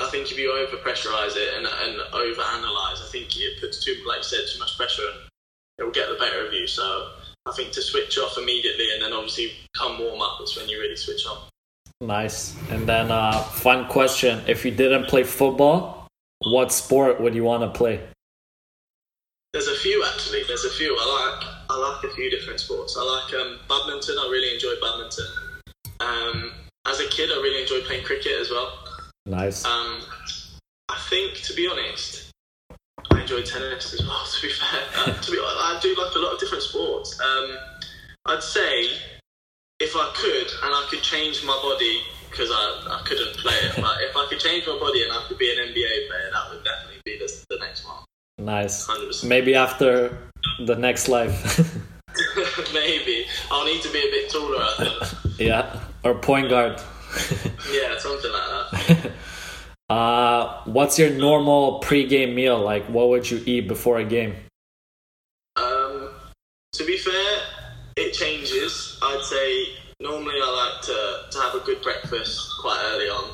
[0.00, 3.84] I think if you over pressurize it and, and over analyze, I think it puts
[3.84, 5.28] too, like you said, too much pressure and
[5.78, 6.66] it will get the better of you.
[6.66, 7.12] So
[7.46, 10.78] I think to switch off immediately and then obviously come warm up is when you
[10.80, 11.38] really switch on.
[12.00, 12.56] Nice.
[12.70, 17.62] And then, uh, fun question: If you didn't play football, what sport would you want
[17.62, 18.00] to play?
[19.52, 20.44] There's a few actually.
[20.44, 20.96] There's a few.
[20.98, 22.96] I like I like a few different sports.
[22.98, 24.16] I like um, badminton.
[24.18, 25.26] I really enjoy badminton.
[26.00, 26.52] Um,
[26.86, 28.72] as a kid, I really enjoyed playing cricket as well.
[29.26, 29.64] Nice.
[29.64, 30.00] Um,
[30.88, 32.30] I think, to be honest,
[33.10, 34.26] I enjoy tennis as well.
[34.40, 37.20] To be fair, uh, to be honest, I do like a lot of different sports.
[37.20, 37.56] Um,
[38.26, 38.88] I'd say
[39.80, 42.00] if I could and I could change my body
[42.30, 45.24] because I, I couldn't play it, but if I could change my body and I
[45.26, 48.04] could be an NBA player, that would definitely be the, the next one.
[48.38, 48.86] Nice.
[48.86, 49.24] 100%.
[49.24, 50.16] Maybe after
[50.64, 51.58] the next life.
[52.72, 53.26] Maybe.
[53.50, 55.38] I'll need to be a bit taller, I think.
[55.38, 56.80] yeah, or point guard.
[57.72, 59.12] yeah, something like that.
[59.90, 62.58] uh, what's your normal pre-game meal?
[62.58, 64.34] Like, what would you eat before a game?
[65.56, 66.10] Um,
[66.72, 67.38] to be fair,
[67.96, 68.98] it changes.
[69.02, 73.30] I'd say normally I like to, to have a good breakfast quite early on.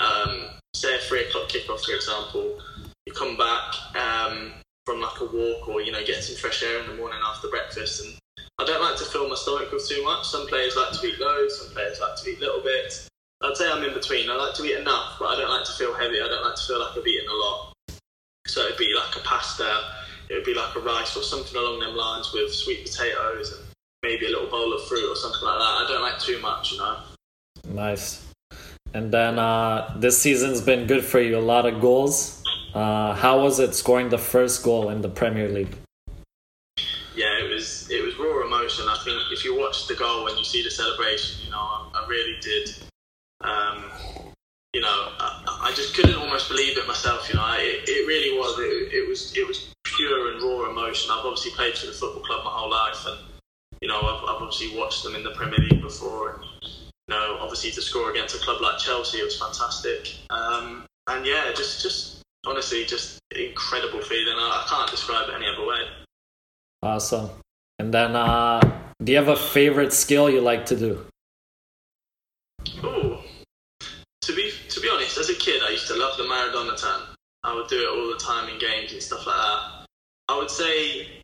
[0.00, 2.60] Um, say a three o'clock kickoff, for example
[3.06, 4.52] you come back um,
[4.84, 7.48] from like a walk or you know get some fresh air in the morning after
[7.48, 8.14] breakfast and
[8.58, 10.26] I don't like to fill my stomach with too much.
[10.26, 13.08] Some players like to eat loads, some players like to eat little bits.
[13.42, 14.30] I'd say I'm in between.
[14.30, 16.22] I like to eat enough, but I don't like to feel heavy.
[16.22, 17.74] I don't like to feel like I've eaten a lot.
[18.46, 19.68] So it'd be like a pasta,
[20.30, 23.62] it would be like a rice or something along them lines with sweet potatoes and
[24.02, 25.62] maybe a little bowl of fruit or something like that.
[25.62, 26.96] I don't like too much, you know.
[27.68, 28.24] Nice.
[28.94, 31.36] And then uh, this season's been good for you.
[31.36, 32.42] A lot of goals.
[32.72, 35.76] Uh, how was it scoring the first goal in the Premier League?
[39.46, 42.74] You watch the goal and you see the celebration, you know, I, I really did.
[43.40, 43.84] Um,
[44.72, 47.28] you know, I, I, just couldn't almost believe it myself.
[47.28, 48.58] You know, I, it, really was.
[48.58, 51.10] It, it was it was pure and raw emotion.
[51.10, 53.20] I've obviously played for the football club my whole life, and
[53.80, 57.38] you know, I've, I've obviously watched them in the Premier League before, and you know,
[57.40, 60.14] obviously to score against a club like Chelsea, it was fantastic.
[60.28, 64.34] Um, and yeah, just just honestly, just incredible feeling.
[64.36, 65.80] I, I can't describe it any other way.
[66.82, 67.30] Awesome.
[67.78, 71.06] And then, uh, do you have a favorite skill you like to do?
[72.84, 73.18] Ooh.
[74.22, 77.02] To be to be honest, as a kid, I used to love the Maradona turn.
[77.44, 79.86] I would do it all the time in games and stuff like that.
[80.28, 81.20] I would say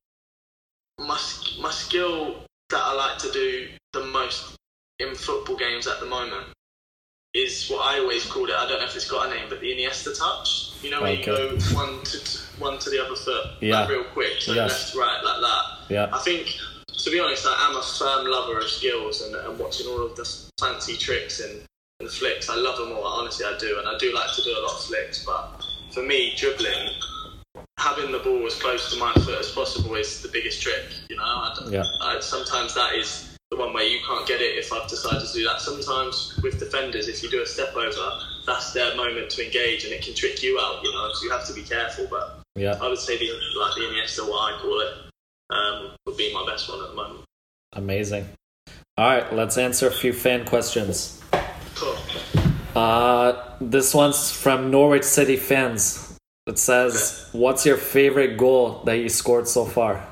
[0.99, 1.19] my
[1.61, 4.57] my skill that I like to do the most
[5.01, 6.47] in football games at the moment
[7.35, 8.55] is what I always called it.
[8.55, 10.71] I don't know if it's got a name, but the Iniesta touch.
[10.83, 13.81] You know, when you go one to one to the other foot, Yeah.
[13.81, 14.71] like real quick, so Yes.
[14.71, 15.65] left to right like that.
[15.93, 16.09] Yeah.
[16.13, 16.49] I think,
[17.03, 20.15] to be honest, I am a firm lover of skills and, and watching all of
[20.15, 20.25] the
[20.61, 21.63] fancy tricks and,
[22.01, 22.49] and flicks.
[22.49, 23.05] I love them all.
[23.05, 25.25] Honestly, I do, and I do like to do a lot of flicks.
[25.25, 26.91] But for me, dribbling,
[27.79, 30.85] having the ball as close to my foot as possible is the biggest trick.
[31.11, 31.85] You know, I, Yeah.
[32.03, 35.33] I, sometimes that is the one way you can't get it if I've decided to
[35.33, 35.61] do that.
[35.61, 39.93] Sometimes with defenders, if you do a step over, that's their moment to engage, and
[39.93, 40.85] it can trick you out.
[40.85, 42.07] You know, so you have to be careful.
[42.09, 42.79] But Yeah.
[42.81, 43.27] I would say the
[43.59, 45.12] like the Iniesta, what I call it,
[45.53, 47.25] um, would be my best one at the moment.
[47.75, 48.29] Amazing.
[48.99, 51.23] All right, let's answer a few fan questions.
[51.75, 51.97] Cool.
[52.75, 56.19] Uh, this one's from Norwich City fans.
[56.47, 60.07] It says, "What's your favorite goal that you scored so far?"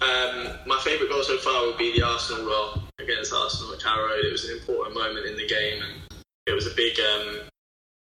[0.00, 4.12] Um, my favourite goal so far would be the Arsenal goal against Arsenal at Carrow.
[4.12, 6.02] It was an important moment in the game, and
[6.46, 6.98] it was a big.
[6.98, 7.40] Um,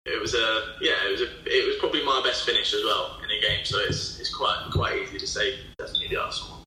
[0.06, 0.92] it was a yeah.
[1.06, 1.28] It was a.
[1.46, 3.64] It was probably my best finish as well in a game.
[3.64, 6.62] So it's it's quite quite easy to say definitely the Arsenal.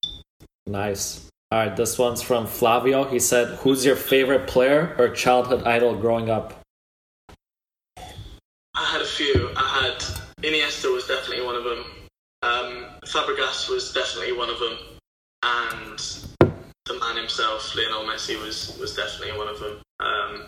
[0.65, 1.29] Nice.
[1.49, 3.05] All right, this one's from Flavio.
[3.05, 6.61] He said, "Who's your favorite player or childhood idol growing up?"
[8.75, 9.51] I had a few.
[9.55, 10.03] I had
[10.43, 11.85] Iniesta was definitely one of them.
[12.43, 14.77] Um, Fabregas was definitely one of them,
[15.43, 15.99] and
[16.85, 19.81] the man himself, Lionel Messi, was was definitely one of them.
[19.99, 20.45] Um,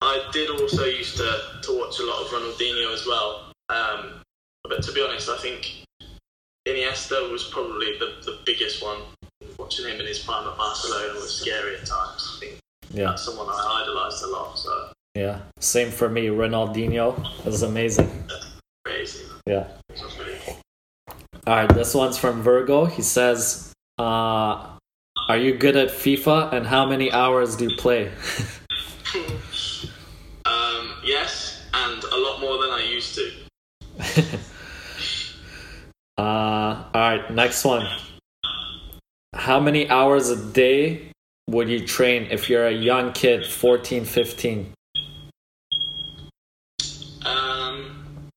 [0.00, 3.52] I did also used to to watch a lot of Ronaldinho as well.
[3.68, 4.20] Um,
[4.64, 5.84] but to be honest, I think
[6.66, 9.00] Iniesta was probably the, the biggest one.
[9.58, 12.36] Watching him in his prime at Barcelona was scary at times.
[12.36, 12.58] I think
[12.90, 14.58] Yeah, that's someone I idolised a lot.
[14.58, 15.40] So yeah.
[15.58, 16.26] Same for me.
[16.26, 18.10] Ronaldinho was amazing.
[18.84, 19.24] crazy.
[19.46, 19.66] Yeah.
[19.88, 20.58] It was really cool.
[21.46, 22.84] All right, this one's from Virgo.
[22.84, 24.76] He says, uh,
[25.28, 28.12] "Are you good at FIFA and how many hours do you play?"
[31.08, 33.32] Yes, and a lot more than I used to.
[36.18, 37.88] uh, all right, next one.
[39.32, 41.10] How many hours a day
[41.48, 44.74] would you train if you're a young kid, 14, 15?
[47.24, 48.30] Um,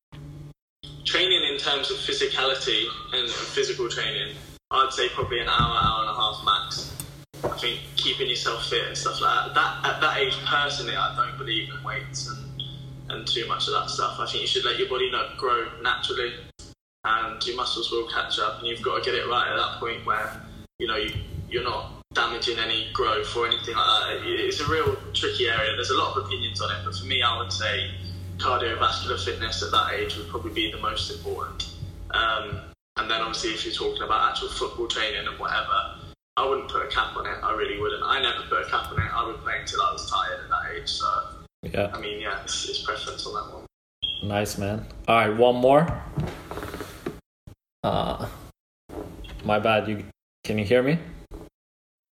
[1.03, 4.33] training in terms of physicality and physical training,
[4.71, 6.95] I'd say probably an hour, hour and a half max.
[7.43, 9.55] I think keeping yourself fit and stuff like that.
[9.55, 12.50] That at that age, personally, I don't believe in weights and
[13.13, 14.19] and too much of that stuff.
[14.19, 16.33] I think you should let your body not grow naturally,
[17.03, 18.59] and your muscles will catch up.
[18.59, 20.41] And you've got to get it right at that point where
[20.79, 21.13] you know you,
[21.49, 24.21] you're not damaging any growth or anything like that.
[24.25, 25.75] It's a real tricky area.
[25.75, 27.91] There's a lot of opinions on it, but for me, I would say
[28.37, 31.69] cardiovascular fitness at that age would probably be the most important.
[32.11, 32.59] Um,
[32.97, 35.95] and then obviously, if you're talking about actual football training and whatever,
[36.37, 37.37] I wouldn't put a cap on it.
[37.43, 38.03] I really wouldn't.
[38.03, 39.13] I never put a cap on it.
[39.13, 40.89] I would play until I was tired at that age.
[40.89, 41.07] So,
[41.63, 43.65] Yeah, I mean, yeah, it's, it's preference on that one.
[44.23, 44.85] nice, man.
[45.07, 46.03] All right, one more.
[47.83, 48.27] Uh,
[49.43, 49.87] my bad.
[49.87, 50.03] You
[50.43, 50.97] can you hear me?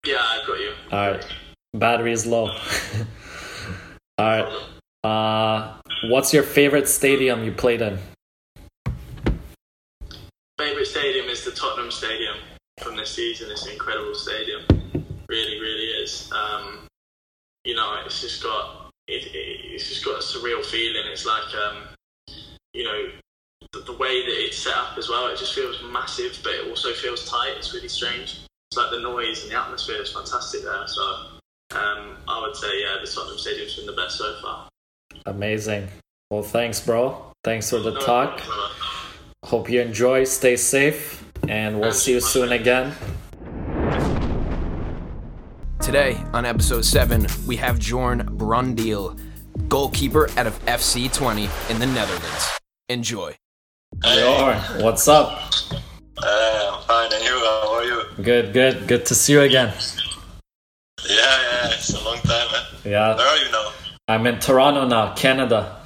[0.05, 0.73] Yeah, I've got you.
[0.93, 1.27] All right,
[1.73, 2.51] battery is low.
[4.19, 4.69] all right.
[5.03, 7.99] Uh, what's your favorite stadium you played in?
[10.59, 12.37] Favourite stadium is the Tottenham Stadium
[12.83, 13.51] from this season.
[13.51, 14.63] It's an incredible stadium.
[15.29, 16.31] Really, really is.
[16.33, 16.87] Um,
[17.65, 21.03] you know, it's just got it, it, it's just got a surreal feeling.
[21.11, 21.77] It's like um,
[22.75, 23.09] you know
[23.73, 25.27] the, the way that it's set up as well.
[25.29, 27.55] It just feels massive, but it also feels tight.
[27.57, 28.41] It's really strange.
[28.71, 30.87] It's like the noise and the atmosphere is fantastic there.
[30.87, 31.03] So
[31.75, 34.69] um, I would say yeah, the Tottenham Stadium's been the best so far.
[35.27, 35.89] Amazing.
[36.31, 37.33] Well, thanks, bro.
[37.43, 38.39] Thanks for the No talk.
[38.39, 38.75] problem, brother.
[39.45, 40.25] Hope you enjoy.
[40.25, 42.93] Stay safe, and we'll see you soon again.
[45.89, 49.19] Today, on episode 7, we have Jorn Brondeel,
[49.71, 52.59] goalkeeper out of FC Twente in the Netherlands.
[52.91, 53.35] Enjoy.
[54.01, 55.51] Jorn, what's up?
[56.23, 57.31] Uh, I'm fine, and you?
[57.31, 58.03] How are you?
[58.23, 58.87] Good, good.
[58.87, 59.73] Good to see you again.
[61.09, 62.65] Yeah, yeah, it's a long time, man.
[62.85, 63.73] Yeah, Where are you now?
[64.09, 65.81] I'm in Toronto now, Canada.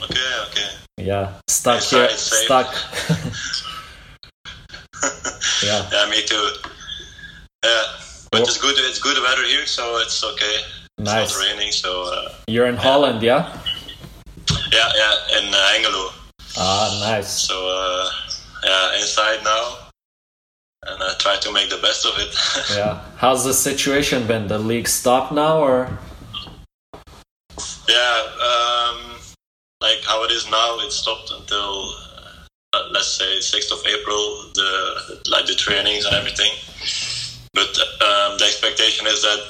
[0.00, 0.68] Okay, okay.
[0.98, 2.44] Yeah, stuck Inside here, safe.
[2.44, 2.72] stuck.
[5.64, 6.50] yeah, Yeah, me too.
[7.64, 7.82] Yeah,
[8.32, 8.74] but it's good.
[8.78, 10.56] It's good weather here, so it's okay.
[10.98, 11.36] It's Nice.
[11.36, 13.56] not raining, so uh, you're in Holland, yeah?
[14.72, 16.08] yeah, yeah, in uh.
[16.56, 17.30] Ah, nice.
[17.30, 18.10] So uh,
[18.64, 19.64] yeah, inside now,
[20.86, 22.34] and I try to make the best of it.
[22.76, 23.00] Yeah.
[23.16, 24.48] How's the situation been?
[24.48, 25.98] The league stopped now, or
[27.88, 28.16] yeah,
[28.50, 29.18] um,
[29.80, 31.94] like how it is now, it stopped until
[32.72, 34.50] uh, let's say sixth of April.
[34.54, 36.52] The like the trainings and everything.
[37.54, 37.68] But
[38.00, 39.40] um, the expectation is that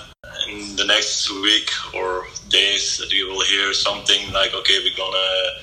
[0.48, 5.62] in the next week or days that we will hear something like, okay, we're gonna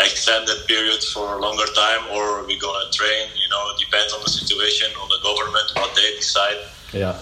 [0.00, 3.28] extend that period for a longer time, or we're gonna train.
[3.36, 6.56] You know, it depends on the situation, on the government, what they decide.
[6.92, 7.18] yeah,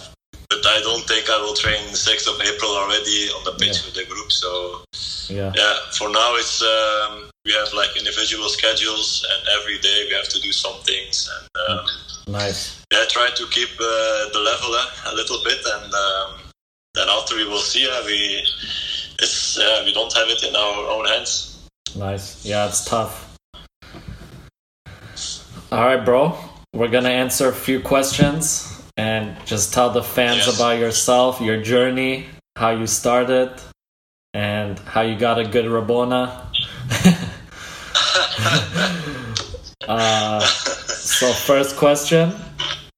[0.48, 3.78] But I don't think I will train the 6th of April already on the pitch
[3.82, 3.86] Yeah.
[3.86, 4.30] with the group.
[4.30, 4.84] So
[5.28, 10.14] yeah, yeah, for now it's um, we have like individual schedules, and every day we
[10.14, 11.28] have to do some things.
[11.34, 11.86] And um,
[12.28, 12.82] nice.
[12.92, 16.40] yeah, try to keep uh, the level uh, a little bit, and um,
[16.94, 17.88] then after we will see.
[17.88, 18.44] Uh, we
[19.18, 21.68] it's uh, we don't have it in our own hands.
[21.96, 22.44] Nice.
[22.44, 23.36] Yeah, it's tough.
[25.70, 26.36] All right, bro.
[26.74, 30.56] We're gonna answer a few questions and just tell the fans Yes.
[30.56, 32.26] about yourself, your journey,
[32.56, 33.52] how you started,
[34.32, 36.46] and how you got a good Rabona.
[39.88, 42.32] uh, so, first question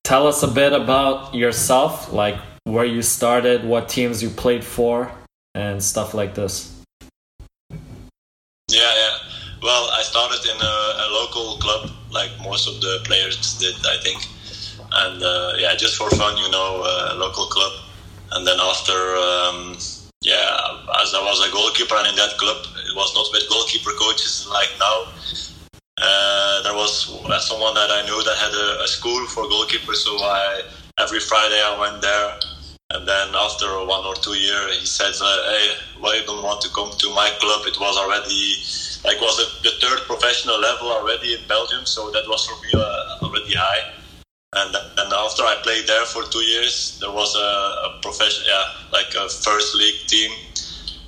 [0.05, 5.11] Tell us a bit about yourself, like where you started, what teams you played for,
[5.55, 6.71] and stuff like this.
[8.69, 9.17] Yeah, yeah.
[9.63, 13.97] Well, I started in a, a local club, like most of the players did, I
[14.03, 14.27] think.
[14.93, 17.73] And uh, yeah, just for fun, you know, a local club.
[18.33, 19.79] And then after, um,
[20.25, 20.57] yeah,
[21.05, 24.49] as I was a goalkeeper, and in that club, it was not with goalkeeper coaches
[24.49, 25.13] like now.
[26.01, 30.01] Uh, there was uh, someone that I knew that had a, a school for goalkeepers,
[30.01, 30.63] so I
[30.99, 32.41] every Friday I went there.
[32.91, 35.69] And then after one or two years, he said, uh, "Hey,
[36.01, 38.57] why you don't want to come to my club?" It was already
[39.05, 42.73] like was it the third professional level already in Belgium, so that was for me
[42.73, 43.93] uh, already high.
[44.57, 47.49] And and after I played there for two years, there was a,
[47.87, 48.01] a
[48.47, 50.31] yeah, like a first league team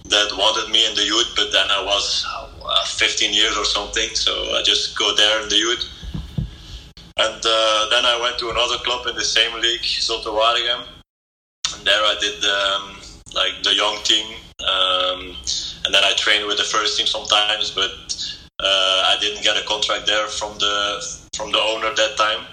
[0.08, 2.26] that wanted me in the youth, but then I was
[2.64, 5.84] uh, 15 years or something, so I just go there in the youth.
[7.18, 10.84] And uh, then I went to another club in the same league, Zulte Waregem.
[11.74, 12.96] And there I did um,
[13.34, 14.26] like the young team,
[14.60, 15.36] um,
[15.84, 17.90] and then I trained with the first team sometimes, but
[18.60, 22.46] uh, I didn't get a contract there from the from the owner that time.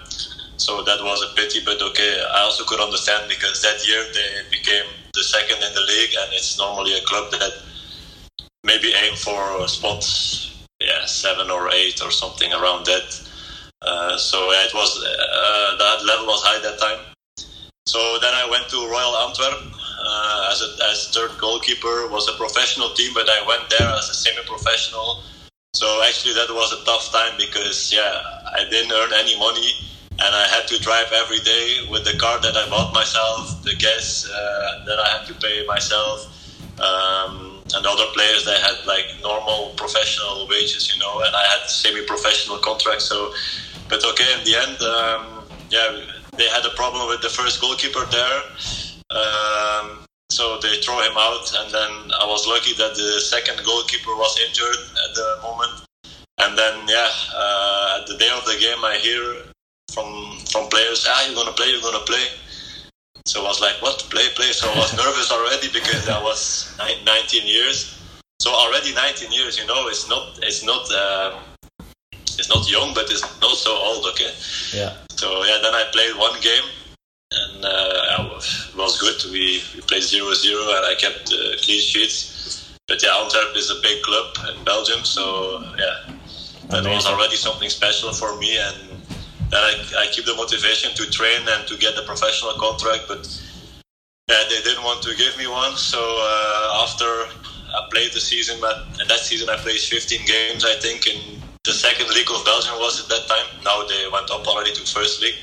[0.56, 2.22] So that was a pity, but okay.
[2.34, 6.32] I also could understand because that year they became the second in the league, and
[6.32, 7.52] it's normally a club that
[8.64, 13.28] maybe aim for spots, yeah, seven or eight or something around that.
[13.82, 17.14] Uh, so it was uh, that level was high that time.
[17.86, 19.60] So then I went to Royal Antwerp
[20.00, 22.08] uh, as a as third goalkeeper.
[22.08, 25.22] Was a professional team, but I went there as a semi-professional.
[25.74, 28.22] So actually, that was a tough time because yeah,
[28.56, 29.68] I didn't earn any money,
[30.20, 33.74] and I had to drive every day with the car that I bought myself, the
[33.74, 36.30] gas uh, that I had to pay myself,
[36.80, 41.68] um, and other players they had like normal professional wages, you know, and I had
[41.68, 43.04] semi-professional contracts.
[43.04, 43.34] So,
[43.88, 48.04] but okay, in the end, um, yeah, they had a problem with the first goalkeeper
[48.06, 48.42] there.
[49.10, 51.90] Um, so they throw him out, and then
[52.20, 55.86] I was lucky that the second goalkeeper was injured at the moment.
[56.38, 59.53] And then, yeah, uh, at the day of the game, I hear
[59.94, 62.26] from from players, "Ah, you're gonna play, you're gonna play."
[63.26, 63.98] So I was like, "What?
[64.10, 67.94] Play, play!" So I was nervous already because I was 19 years.
[68.40, 71.40] So already 19 years, you know, it's not it's not um,
[72.38, 74.04] it's not young, but it's not so old.
[74.12, 74.32] Okay.
[74.72, 76.66] Yeah, So yeah, then I played one game,
[77.30, 79.18] and uh, it was good.
[79.30, 82.32] We we played 0-0 and I kept uh, clean sheets.
[82.88, 86.12] But yeah, Antwerp is a big club in Belgium, so yeah,
[86.68, 88.58] that was already something special for me.
[88.58, 88.93] And
[89.56, 93.22] I, I keep the motivation to train and to get a professional contract, but
[94.28, 95.76] yeah, they didn't want to give me one.
[95.76, 100.64] So uh, after I played the season, but and that season I played 15 games,
[100.64, 103.46] I think, in the second league of Belgium was at that time.
[103.64, 105.38] Now they went up already to first league,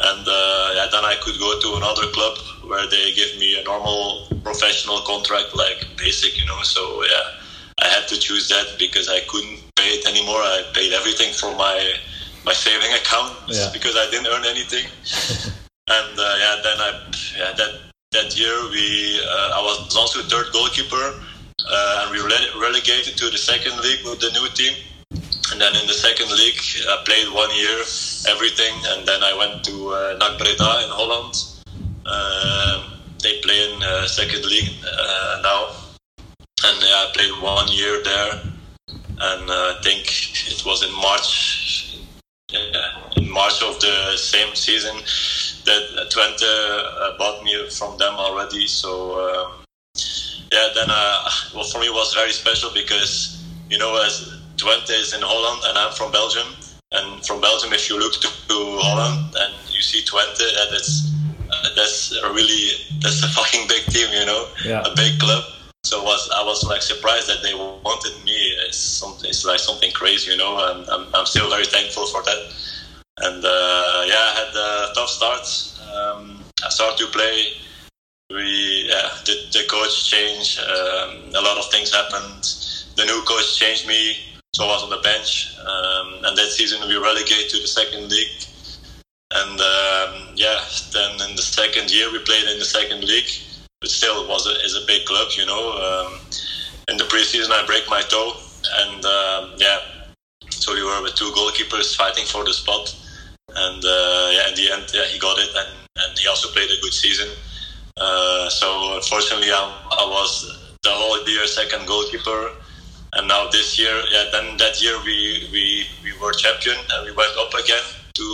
[0.00, 3.64] and uh, yeah, then I could go to another club where they give me a
[3.64, 6.60] normal professional contract, like basic, you know.
[6.62, 7.40] So yeah,
[7.82, 10.40] I had to choose that because I couldn't pay it anymore.
[10.40, 11.96] I paid everything for my
[12.44, 13.70] my saving account Yeah.
[13.72, 14.86] because I didn't earn anything.
[15.88, 16.90] and uh, yeah, then I
[17.38, 17.72] yeah, that
[18.12, 21.06] that year we uh, I was also third goalkeeper,
[21.68, 24.74] uh, and we rele- relegated to the second league with the new team.
[25.52, 27.78] and then in the second league, I played one year,
[28.34, 31.34] everything, and then I went to uh, NAC Breda in Holland.
[32.14, 32.78] Um,
[33.22, 35.60] they play in uh, second league uh, now,
[36.66, 38.32] and yeah, I played one year there,
[39.30, 40.00] and uh, I think
[40.52, 41.28] it was in March,
[43.16, 44.94] in March of the same season
[45.64, 48.66] that Twente uh, bought me from them already.
[48.66, 49.64] So um,
[50.52, 54.90] yeah, then uh, well for me it was very special because you know as Twente
[54.90, 56.46] is in Holland and I'm from Belgium,
[56.92, 61.12] and from Belgium if you look to, to Holland and you see Twente, that is
[61.50, 62.70] uh, that's a really
[63.00, 64.82] that's a fucking big team, you know, Yeah.
[64.84, 65.44] a big club.
[65.84, 68.32] So was I was like surprised that they wanted me.
[68.66, 69.28] It's something.
[69.28, 70.56] It's like something crazy, you know.
[70.56, 72.52] And I'm, I'm still very thankful for that.
[73.18, 75.44] And uh, yeah, I had a tough start.
[75.92, 77.52] Um, I started to play.
[78.30, 80.58] We yeah, the, the coach changed.
[80.58, 82.42] Um, a lot of things happened.
[82.96, 84.16] The new coach changed me,
[84.54, 85.54] so I was on the bench.
[85.60, 88.40] Um, and that season we relegated to the second league.
[89.32, 93.28] And um, yeah, then in the second year we played in the second league,
[93.84, 95.76] but still was a, is a big club, you know.
[95.76, 96.18] Um,
[96.88, 98.32] in the preseason I break my toe,
[98.80, 99.78] and um, yeah,
[100.48, 102.96] so we were with two goalkeepers fighting for the spot,
[103.54, 105.68] and uh, yeah, in the end, yeah, he got it, and,
[106.00, 107.28] and he also played a good season.
[108.00, 109.62] Uh, so unfortunately, I,
[110.00, 110.32] I was
[110.82, 112.52] the whole year second goalkeeper,
[113.12, 117.12] and now this year, yeah, then that year we we, we were champion, and we
[117.12, 118.24] went up again to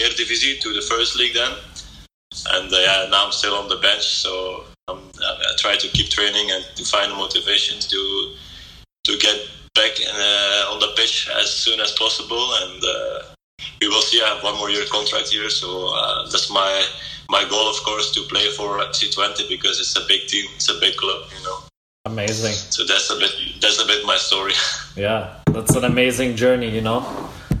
[0.00, 1.52] Eredivisie to the first league then,
[2.56, 6.10] and uh, yeah, now I'm still on the bench, so I'm, I try to keep
[6.10, 8.34] training and to find the motivation to
[9.04, 9.36] to get
[9.74, 13.22] back uh, on the pitch as soon as possible, and uh,
[13.80, 14.20] we will see.
[14.22, 16.84] I have one more year contract here, so uh, that's my
[17.30, 20.68] my goal, of course, to play for FC Twente because it's a big team, it's
[20.68, 21.58] a big club, you know.
[22.04, 22.52] Amazing.
[22.52, 24.52] So that's a bit that's a bit my story.
[24.96, 27.00] Yeah, that's an amazing journey, you know.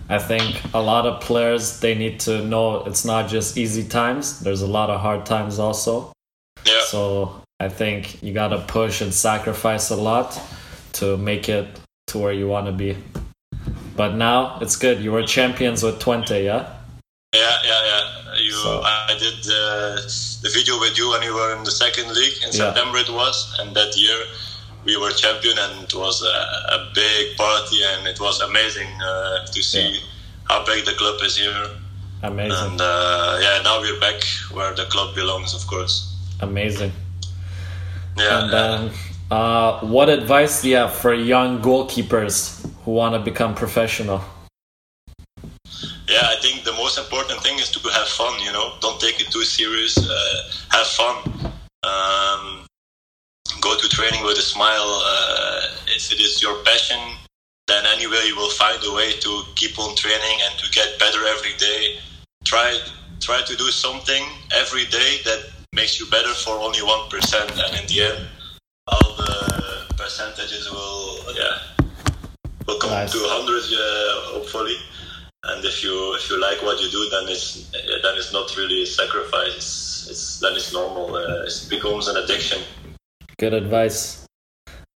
[0.08, 4.38] I think a lot of players they need to know it's not just easy times.
[4.38, 6.13] There's a lot of hard times also.
[6.66, 10.40] Yeah, So I think you gotta push and sacrifice a lot
[10.94, 11.66] to make it
[12.08, 12.96] to where you want to be.
[13.96, 15.00] But now it's good.
[15.00, 16.68] You were champions with Twente, yeah.
[17.34, 18.34] yeah, yeah, yeah.
[18.36, 19.96] You, So- I did uh,
[20.42, 22.72] the video with you when you were in the second league in Yeah.
[22.74, 22.98] September.
[22.98, 24.18] It was, and that year
[24.84, 26.36] we were champion, and it was a,
[26.76, 30.00] a big party, and it was amazing uh, to see Yeah.
[30.48, 31.70] how big the club is here.
[32.22, 36.10] Amazing, And uh, yeah, now we're back where the club belongs, of course.
[36.44, 36.92] Amazing.
[38.16, 38.90] Yeah, And then,
[39.30, 44.22] uh, what advice do you have for young goalkeepers who want to become professional?
[46.08, 46.22] yeah.
[46.22, 48.40] I think the most important thing is to have fun.
[48.40, 49.98] You know, don't take it too serious.
[49.98, 51.16] Uh, have fun.
[51.82, 52.66] Um,
[53.60, 54.90] go to training with a smile.
[55.04, 57.00] Uh, if it is your passion,
[57.66, 61.26] then anyway you will find a way to keep on training and to get better
[61.26, 61.98] every day.
[62.44, 62.78] Try
[63.20, 64.22] try to do something
[64.54, 65.40] every day that
[65.74, 68.28] makes you better for only one percent, and in the end,
[68.88, 71.58] all the percentages will yeah
[72.66, 73.12] will come Nice.
[73.12, 74.76] to 100, uh, hopefully.
[75.44, 78.82] And if you if you like what you do, then it's then it's not really
[78.82, 79.54] a sacrifice.
[79.56, 81.14] It's, it's then it's normal.
[81.16, 82.62] Uh, it becomes an addiction.
[83.38, 84.24] Good advice.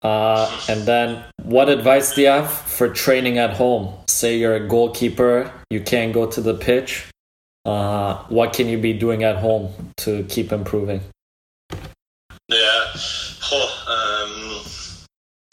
[0.03, 3.93] Uh, and then, what advice do you have for training at home?
[4.07, 7.07] Say you're a goalkeeper, you can't go to the pitch.
[7.67, 11.01] Uh, what can you be doing at home to keep improving?
[12.47, 12.93] Yeah.
[13.51, 14.63] Oh, um,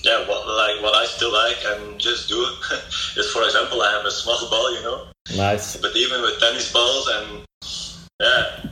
[0.04, 0.22] yeah.
[0.28, 2.40] What like what I still like and just do
[3.16, 5.08] is, for example, I have a small ball, you know.
[5.36, 5.76] Nice.
[5.76, 7.44] But even with tennis balls and
[8.20, 8.62] yeah,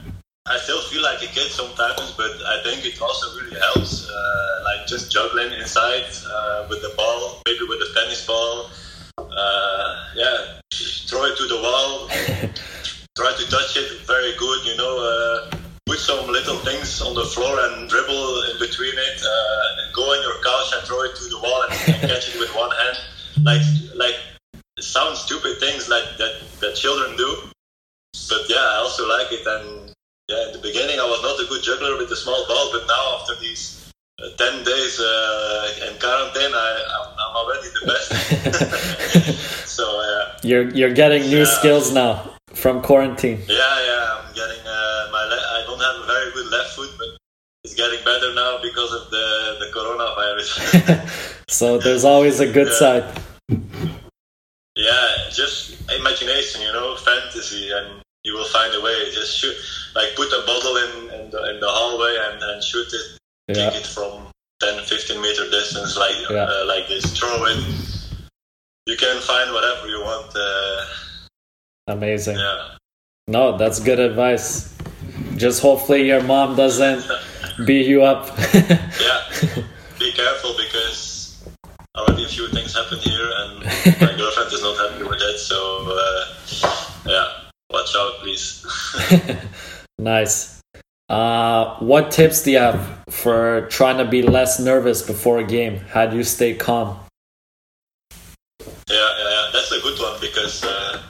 [0.46, 2.12] I still feel like a kid sometimes.
[2.12, 6.94] But I think it also really helps, uh, like just juggling inside uh, with the
[6.96, 8.70] ball, maybe with the tennis ball.
[9.18, 10.60] Uh, yeah,
[11.08, 12.08] throw it to the wall.
[13.16, 14.96] try to touch it very good, you know.
[14.98, 15.56] Uh,
[15.86, 19.18] put some little things on the floor and dribble in between it.
[19.20, 22.32] Uh, and go on your couch and throw it to the wall and, and catch
[22.34, 22.96] it with one hand.
[23.44, 23.62] Like,
[23.94, 24.16] like
[24.76, 27.30] it sounds stupid things like that that children do,
[28.30, 29.44] but yeah, I also like it.
[29.46, 29.92] And
[30.28, 32.86] yeah, in the beginning I was not a good juggler with the small ball, but
[32.86, 33.90] now after these
[34.22, 39.66] uh, ten days uh, in quarantine, I, I'm, I'm already the best.
[39.76, 40.38] so yeah.
[40.42, 41.58] You're you're getting new Yeah.
[41.58, 43.38] skills now from quarantine.
[43.48, 43.56] Yeah,
[43.88, 45.24] yeah, I'm getting uh, my.
[45.30, 47.08] Le- I don't have a very good left foot, but
[47.64, 50.50] it's getting better now because of the the coronavirus.
[51.48, 52.78] So there's always a good Yeah.
[52.82, 53.04] side.
[54.76, 59.10] yeah, just imagination, you know, fantasy, and you will find a way.
[59.12, 59.54] Just shoot,
[59.94, 63.06] like put a bottle in in the, in the hallway and, and shoot it,
[63.48, 63.70] Yeah.
[63.70, 64.28] kick it from
[64.60, 66.44] 10, 15 meter distance, like Yeah.
[66.48, 67.58] uh, like this, throw it.
[68.86, 70.32] you can find whatever you want.
[70.34, 70.84] Uh,
[71.86, 72.36] Amazing.
[72.38, 72.76] yeah.
[73.28, 74.76] No, that's good advice.
[75.36, 77.04] Just hopefully your mom doesn't
[77.66, 78.26] beat you up.
[78.54, 79.22] Yeah.
[79.98, 81.42] Be careful because
[81.96, 83.64] already a few things happened here, and
[84.00, 85.38] my girlfriend is not happy with that.
[85.38, 86.24] So uh,
[87.06, 87.28] yeah,
[87.70, 88.66] watch out, please.
[89.98, 90.60] nice.
[91.08, 95.76] Uh, what tips do you have for trying to be less nervous before a game?
[95.90, 96.98] How do you stay calm?
[98.60, 101.02] Yeah, yeah, yeah, that's a good one because uh,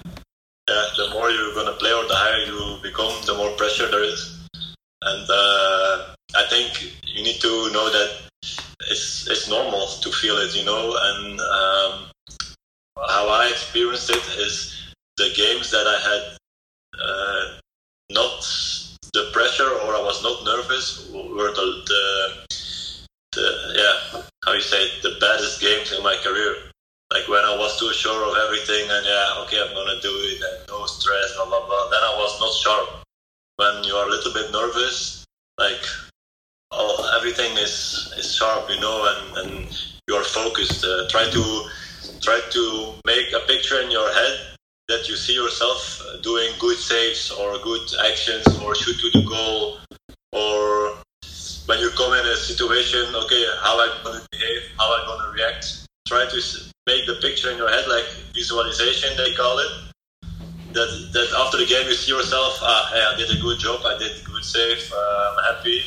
[0.72, 4.04] yeah, the more you're gonna play or the higher you become, the more pressure there
[4.04, 4.40] is.
[5.02, 8.10] And uh, I think you need to know that
[8.90, 10.96] it's it's normal to feel it, you know.
[11.08, 11.92] And um,
[12.96, 14.54] how I experienced it is
[15.16, 16.22] the games that I had
[17.00, 17.44] uh,
[18.10, 18.40] not
[19.12, 22.02] the pressure or I was not nervous were the the,
[23.32, 23.46] the
[23.82, 26.71] yeah how you say it, the baddest games in my career
[27.12, 30.40] like when I was too sure of everything and yeah, okay, I'm gonna do it
[30.40, 31.90] and no stress, blah blah blah.
[31.90, 32.88] Then I was not sharp.
[33.56, 35.24] When you are a little bit nervous,
[35.58, 35.84] like
[36.70, 40.84] all, everything is is sharp, you know, and and you are focused.
[40.84, 41.44] Uh, try to
[42.20, 44.56] try to make a picture in your head
[44.88, 49.78] that you see yourself doing good saves or good actions or shoot to the goal
[50.32, 50.96] or
[51.66, 55.81] when you come in a situation, okay, how I'm gonna behave, how I'm gonna react.
[56.06, 56.40] Try to
[56.86, 59.72] make the picture in your head, like visualization, they call it.
[60.72, 63.80] That, that after the game you see yourself, ah, hey, I did a good job,
[63.84, 65.82] I did a good save, uh, I'm happy.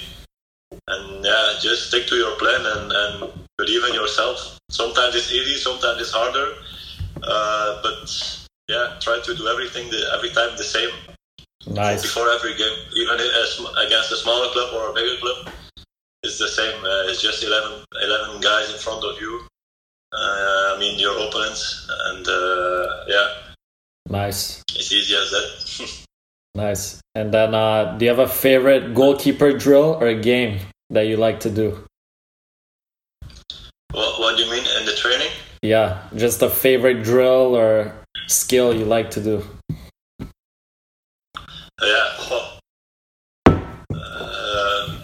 [0.88, 4.60] And yeah, just stick to your plan and, and believe in yourself.
[4.70, 6.54] Sometimes it's easy, sometimes it's harder.
[7.24, 10.90] Uh, but yeah, try to do everything the, every time the same.
[11.68, 12.04] Nice.
[12.04, 15.50] Before every game, even against a smaller club or a bigger club,
[16.22, 16.78] it's the same.
[16.86, 19.42] Uh, it's just 11, 11 guys in front of you
[20.18, 23.28] I mean, your opponents, and uh, yeah.
[24.10, 24.64] Nice.
[24.76, 26.06] It's easy as that.
[26.56, 27.02] nice.
[27.16, 30.60] And then, uh, do you have a favorite goalkeeper drill or a game
[30.90, 31.86] that you like to do?
[33.92, 35.32] What, what do you mean in the training?
[35.62, 37.94] Yeah, just a favorite drill or
[38.28, 39.44] skill you like to do.
[41.82, 42.08] Yeah.
[42.32, 42.52] Oh.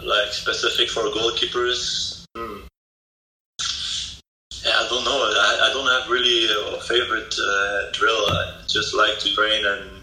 [0.03, 2.10] like specific for goalkeepers.
[4.91, 5.23] Don't know.
[5.23, 8.27] I, I don't have really a favorite uh, drill.
[8.27, 10.01] I just like to train and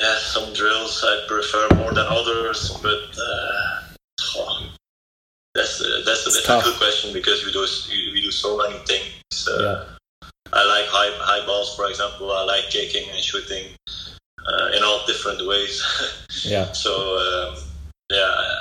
[0.00, 3.80] yeah, some drills I prefer more than others, but uh,
[4.36, 4.68] oh,
[5.56, 7.66] that's uh, that's a difficult question because we do
[8.14, 9.48] we do so many things.
[9.48, 9.88] Uh,
[10.22, 10.30] yeah.
[10.52, 12.30] I like high high balls, for example.
[12.30, 15.82] I like kicking and shooting uh, in all different ways.
[16.44, 16.70] yeah.
[16.70, 17.65] So um,
[18.10, 18.18] yeah,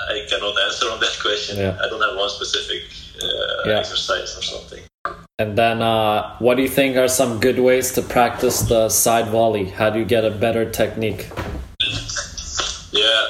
[0.09, 1.57] I cannot answer on that question.
[1.57, 1.77] Yeah.
[1.81, 2.83] I don't have one specific
[3.21, 3.79] uh, yeah.
[3.79, 4.83] exercise or something.
[5.37, 9.27] And then, uh, what do you think are some good ways to practice the side
[9.27, 9.65] volley?
[9.65, 11.29] How do you get a better technique?
[12.95, 13.27] Yeah,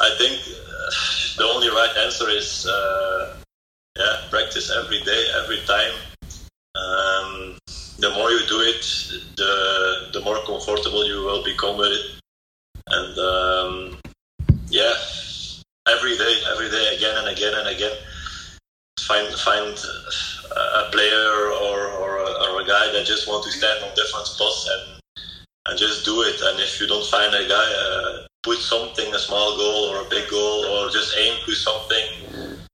[0.00, 0.90] I think uh,
[1.36, 3.34] the only right answer is uh,
[3.98, 5.92] yeah, practice every day, every time.
[6.76, 7.58] Um,
[7.98, 8.82] the more you do it,
[9.36, 12.06] the the more comfortable you will become with it,
[12.86, 13.98] and um,
[14.68, 14.94] yeah,
[15.96, 17.96] every day, every day, again and again and again
[19.10, 19.74] find find
[20.78, 21.26] a player
[21.66, 25.00] or, or, a, or a guy that just want to stand on different spots and
[25.66, 26.40] and just do it.
[26.42, 30.08] And if you don't find a guy, uh, put something, a small goal or a
[30.08, 32.06] big goal, or just aim to something.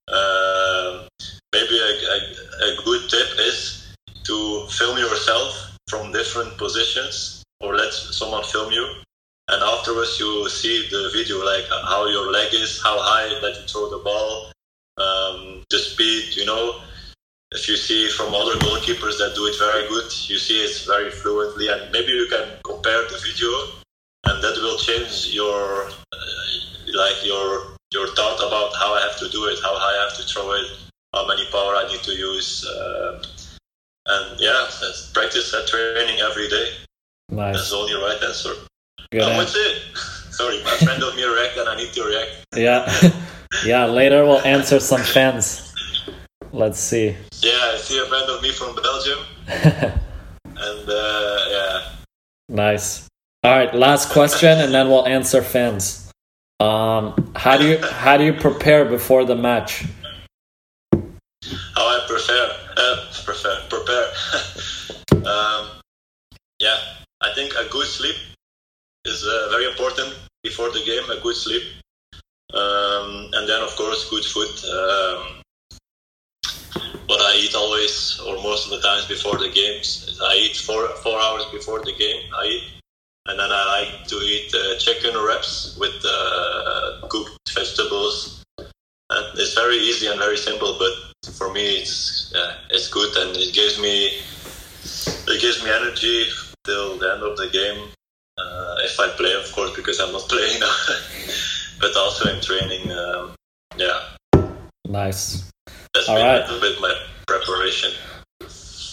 [0.08, 1.06] Uh,
[1.52, 2.18] maybe a, a,
[2.68, 3.94] a good tip is
[4.24, 8.86] to film yourself from different positions or let someone film you
[9.48, 13.66] and afterwards you see the video like how your leg is how high that you
[13.66, 14.52] throw the ball
[14.98, 16.80] um, the speed, you know,
[17.52, 21.10] if you see from other goalkeepers that do it very good, you see it very
[21.10, 23.50] fluently, and maybe you can compare the video,
[24.24, 26.16] and that will change your uh,
[26.94, 30.16] like your your thought about how I have to do it, how high I have
[30.16, 30.66] to throw it,
[31.12, 33.22] how many power I need to use, uh,
[34.06, 34.66] and yeah,
[35.12, 36.70] practice that training every day.
[37.28, 37.56] Nice.
[37.56, 38.54] That's the only right answer.
[39.10, 39.82] Good what's it?
[40.30, 42.46] Sorry, my friend told me to react, and I need to react.
[42.54, 43.12] Yeah.
[43.64, 45.72] yeah, later we'll answer some fans.
[46.52, 47.16] Let's see.
[47.40, 49.18] Yeah, I see a friend of me from Belgium.
[49.46, 51.92] and uh, yeah.
[52.48, 53.08] Nice.
[53.44, 56.10] All right, last question, and then we'll answer fans.
[56.58, 59.84] Um, how do you how do you prepare before the match?
[60.92, 65.26] How I prepare, uh, prepare, prepare.
[65.26, 65.68] um,
[66.58, 66.78] yeah,
[67.20, 68.16] I think a good sleep
[69.06, 70.10] is uh, very important
[70.42, 71.04] before the game.
[71.10, 71.62] A good sleep
[72.54, 74.48] um, and then, of course, good food.
[74.70, 75.42] Um,
[77.06, 80.18] what I eat always or most of the times before the games.
[80.22, 82.22] I eat four four hours before the game.
[82.34, 82.64] I eat,
[83.26, 88.44] and then I like to eat uh, chicken wraps with uh, cooked vegetables.
[88.58, 93.36] And it's very easy and very simple, but for me it's yeah, it's good and
[93.36, 94.06] it gives me
[95.32, 96.26] it gives me energy
[96.64, 97.92] till the end of the game.
[98.38, 100.74] Uh, if I play, of course, because I'm not playing now,
[101.80, 102.90] but also in training.
[102.92, 103.34] Um,
[103.76, 104.00] yeah,
[104.86, 105.50] Nice.
[105.94, 106.48] that's All been right.
[106.48, 106.94] a little bit my
[107.26, 107.92] preparation.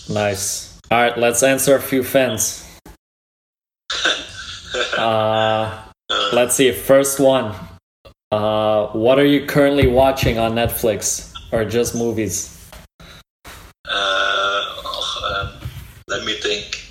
[0.09, 0.79] Nice.
[0.91, 2.65] All right, let's answer a few fans.
[4.97, 5.83] Uh,
[6.33, 6.71] let's see.
[6.71, 7.53] First one.
[8.31, 12.57] Uh, what are you currently watching on Netflix or just movies?
[13.85, 15.69] Uh, oh, um,
[16.07, 16.87] let me think.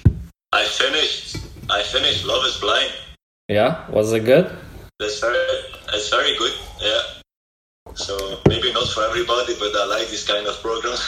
[0.53, 1.39] I finished.
[1.71, 2.93] I finished Love Is Blind.
[3.49, 4.51] Yeah, was it good?
[4.99, 5.39] That's very.
[5.95, 6.53] It's very good.
[6.81, 7.03] Yeah.
[7.95, 10.97] So maybe not for everybody, but I like this kind of program.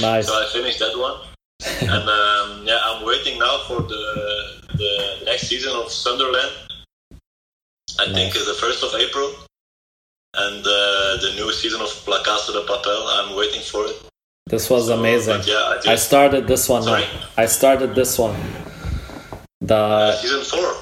[0.00, 0.26] Nice.
[0.28, 1.20] so I finished that one,
[1.82, 4.04] and um, yeah, I'm waiting now for the
[4.74, 6.52] the next season of Sunderland.
[8.00, 9.28] I think it's the first of April,
[10.34, 13.00] and uh, the new season of La Casa de Papel.
[13.18, 13.96] I'm waiting for it.
[14.46, 15.42] This was amazing.
[15.44, 16.84] Yeah, I I started this one.
[16.84, 17.04] Sorry?
[17.36, 18.36] I started this one.
[19.62, 20.74] The uh, season four.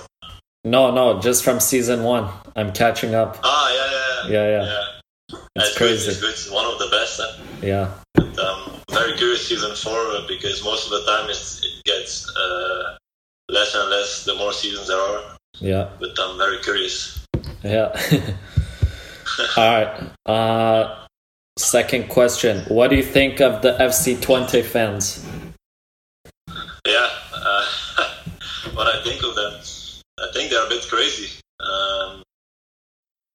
[0.65, 2.29] no, no, just from season one.
[2.57, 3.39] I'm catching up.
[3.43, 5.39] Ah, yeah, yeah, Yeah, yeah, yeah.
[5.57, 6.05] It's It's crazy.
[6.07, 6.11] Good.
[6.13, 6.31] It's good.
[6.31, 7.21] It's one of the best.
[7.63, 7.93] Yeah.
[8.15, 12.27] But, um, very curious season four uh, because most of the time it's, it gets
[12.37, 12.97] uh,
[13.51, 15.37] less and less the more seasons there are.
[15.59, 17.27] Yeah, But I'm very curious.
[17.63, 17.91] yeah.
[19.57, 20.11] All right.
[20.27, 21.07] Uh,
[21.59, 25.25] second question: What do you think of the FC Twente fans?
[28.81, 29.53] What I think of them,
[30.19, 31.29] I think they're a bit crazy.
[31.61, 32.23] Um,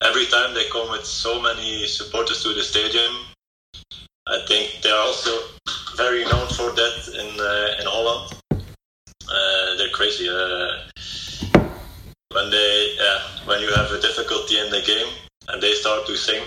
[0.02, 3.12] every time they come with so many supporters to the stadium,
[4.26, 5.30] I think they're also
[5.96, 8.34] very known for that in uh, in Holland.
[9.30, 10.28] Uh, they're crazy.
[10.28, 10.82] Uh,
[12.34, 12.98] when they
[13.46, 15.10] when you have a difficulty in the game
[15.50, 16.42] and they start to sing,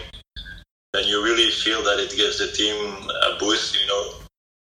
[0.92, 2.76] then you really feel that it gives the team
[3.30, 4.04] a boost, you know.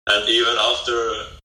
[0.08, 1.43] And even after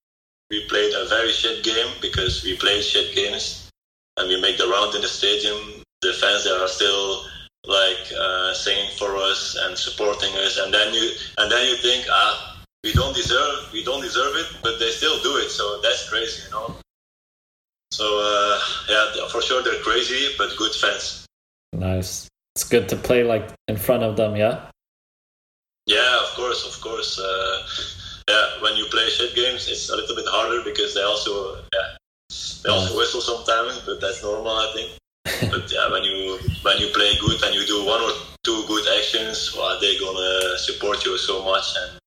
[0.51, 3.71] we played a very shit game because we played shit games
[4.17, 5.83] and we make the round in the stadium.
[6.01, 7.25] The fans there are still
[7.67, 12.07] like uh, singing for us and supporting us, and then you and then you think,
[12.11, 15.51] ah, we don't deserve we don't deserve it, but they still do it.
[15.51, 16.77] So that's crazy, you know.
[17.91, 21.27] So uh, yeah, for sure they're crazy, but good fans.
[21.73, 22.29] Nice.
[22.55, 24.37] It's good to play like in front of them.
[24.37, 24.71] Yeah.
[25.87, 27.19] Yeah, of course, of course.
[27.19, 27.63] Uh,
[28.29, 31.89] yeah, when you play shit games, it's a little bit harder because they also yeah
[32.63, 34.89] they also whistle sometimes, but that's normal, I think.
[35.53, 38.13] but yeah, when you when you play good and you do one or
[38.45, 41.99] two good actions, well, they're gonna support you so much, and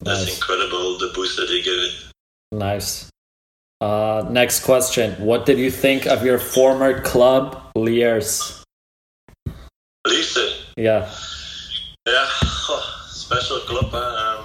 [0.00, 0.34] that's Nice.
[0.36, 1.92] incredible the boost that they give it.
[2.52, 3.10] Nice.
[3.80, 8.62] Uh, next question: What did you think of your former club, Lierse?
[10.06, 10.60] Lierse.
[10.76, 11.10] Yeah.
[12.06, 12.26] yeah,
[13.08, 13.88] special club.
[13.90, 14.38] huh?
[14.40, 14.43] Um,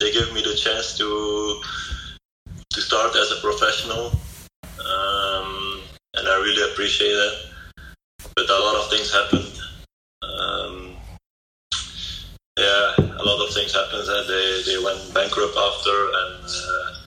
[0.00, 1.60] they gave me the chance to
[2.70, 4.12] to start as a professional,
[4.80, 5.80] um,
[6.14, 7.34] and I really appreciate that.
[8.34, 9.52] But a lot of things happened.
[10.22, 10.96] Um,
[12.58, 14.06] yeah, a lot of things happened.
[14.28, 17.06] They they went bankrupt after, and uh,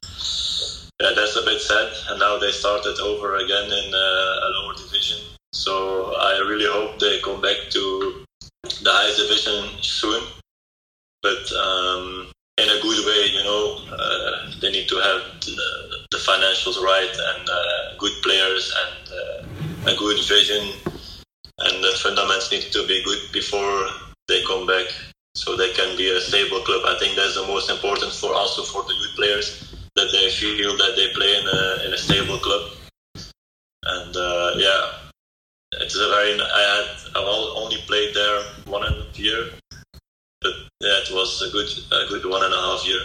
[1.02, 1.92] yeah, that's a bit sad.
[2.10, 5.20] And now they started over again in uh, a lower division.
[5.54, 8.26] So I really hope they come back to
[8.64, 10.24] the highest division soon.
[11.22, 16.18] But um, in a good way, you know, uh, they need to have the, the
[16.18, 20.64] financials right and uh, good players and uh, a good vision,
[21.60, 23.88] and the fundamentals need to be good before
[24.28, 24.88] they come back,
[25.36, 26.82] so they can be a stable club.
[26.86, 30.78] I think that's the most important for also for the youth players that they feel
[30.78, 32.72] that they play in a in a stable club.
[33.84, 34.84] And uh, yeah,
[35.82, 36.40] it's a very.
[36.40, 38.84] I had I've only played there one
[39.14, 39.50] year,
[40.42, 40.52] but
[40.82, 43.02] yeah, it was a good a good one and a half year.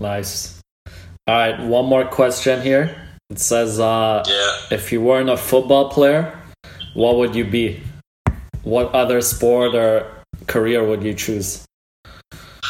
[0.00, 0.60] Nice.
[1.26, 1.60] All right.
[1.60, 2.96] One more question here.
[3.30, 6.38] It says, uh, Yeah, if you weren't a football player,
[6.94, 7.80] what would you be?
[8.62, 10.06] What other sport or
[10.46, 11.64] career would you choose?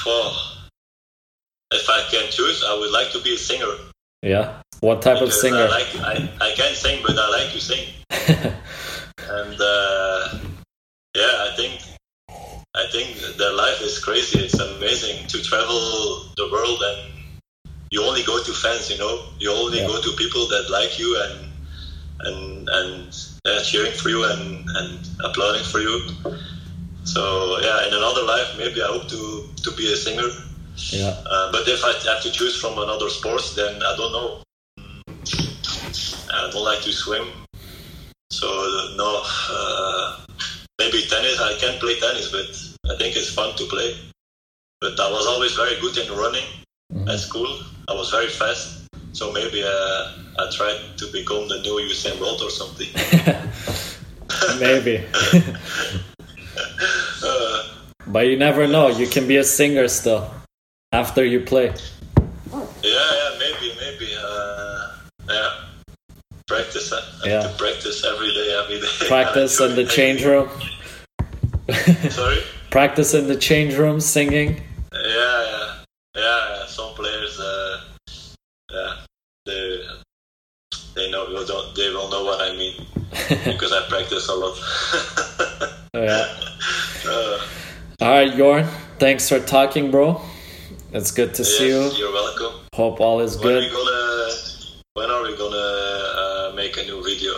[0.07, 0.67] oh,
[1.73, 3.73] if I can choose, I would like to be a singer.
[4.23, 4.61] Yeah.
[4.81, 5.57] What type of singer?
[5.57, 7.87] I like I, I can't sing, but I like to sing.
[8.11, 10.39] and uh,
[11.17, 11.81] yeah, I think
[12.83, 14.41] I think their life is crazy.
[14.41, 17.13] It's amazing to travel the world and
[17.91, 18.91] you only go to fans.
[18.91, 19.87] You know, you only Yeah.
[19.87, 21.37] go to people that like you and
[22.27, 25.97] and and uh, cheering for you and and applauding for you.
[27.05, 27.23] So
[27.61, 30.31] yeah, in another life, maybe I hope to to be a singer.
[30.91, 31.15] Yeah.
[31.27, 34.31] Uh, but if I have to choose from another sports, then I don't know.
[36.35, 37.27] I don't like to swim,
[38.31, 38.49] so
[38.97, 39.23] no.
[39.51, 40.17] Uh,
[40.83, 41.41] maybe tennis.
[41.41, 42.49] I can play tennis, but
[42.93, 43.97] I think it's fun to play.
[44.81, 46.49] But I was always very good in running
[47.09, 47.61] at school.
[47.89, 50.03] I was very fast, so maybe uh,
[50.39, 52.89] I tried to become the new Usain Bolt or something.
[54.59, 55.05] Maybe.
[57.23, 57.63] Uh,
[58.07, 58.89] but you never know.
[58.89, 60.31] You can be a singer still
[60.91, 61.75] after you play.
[62.83, 64.09] Yeah, yeah, maybe, maybe.
[64.19, 64.97] Uh,
[65.29, 65.51] yeah,
[66.47, 66.93] practice.
[67.25, 67.43] Yeah.
[67.43, 68.87] to practice every day, every day.
[69.09, 70.49] Practice in the change room.
[72.11, 72.43] Sorry.
[72.71, 74.63] Practice in the change room singing.
[74.93, 75.75] Yeah, yeah,
[76.17, 76.23] yeah.
[76.59, 76.67] yeah.
[76.67, 77.81] Some players, uh,
[78.71, 78.95] yeah,
[79.47, 79.83] they
[80.95, 82.87] they know they don't they will know what I mean
[83.45, 84.59] because I practice a lot.
[85.95, 86.27] Yeah.
[87.07, 87.41] uh,
[88.01, 88.67] All right, Jorn.
[88.99, 90.21] Thanks for talking, bro.
[90.93, 91.91] It's good to see you.
[91.93, 92.61] you're welcome.
[92.75, 93.71] Hope all is When good.
[94.95, 97.33] When are we gonna uh, make a new video?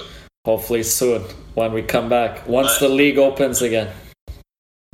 [0.44, 1.22] Hopefully soon
[1.54, 2.46] when we come back.
[2.48, 3.94] Once the league opens again.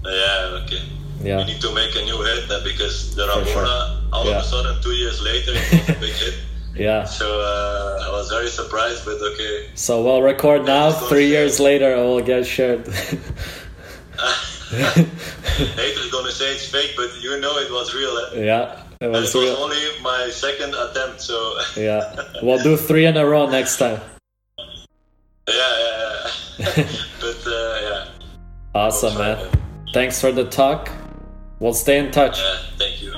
[0.05, 0.83] Yeah, okay.
[1.23, 1.39] Yeah.
[1.39, 3.67] We need to make a new hit uh, because the For sure.
[4.13, 4.39] All Yeah.
[4.39, 6.35] of a sudden, two years later, it was a big hit.
[6.77, 7.05] Yeah.
[7.05, 9.71] So uh, I was very surprised, but okay.
[9.75, 10.93] So we'll record now.
[10.93, 12.87] Three years later, it will get shared.
[14.71, 18.17] Haters gonna say it's fake, but you know it was real.
[18.17, 18.45] Eh?
[18.51, 18.83] yeah.
[19.01, 19.57] It was it was real.
[19.57, 22.15] only my second attempt, so Yeah.
[22.43, 24.01] We'll do three in a row next time.
[25.49, 26.67] yeah, yeah, yeah.
[27.21, 28.09] but uh, yeah,
[28.75, 29.39] Awesome, man.
[29.95, 30.91] Thanks for the talk.
[31.61, 32.39] We'll stay in touch.
[32.39, 33.13] yeah, thank you.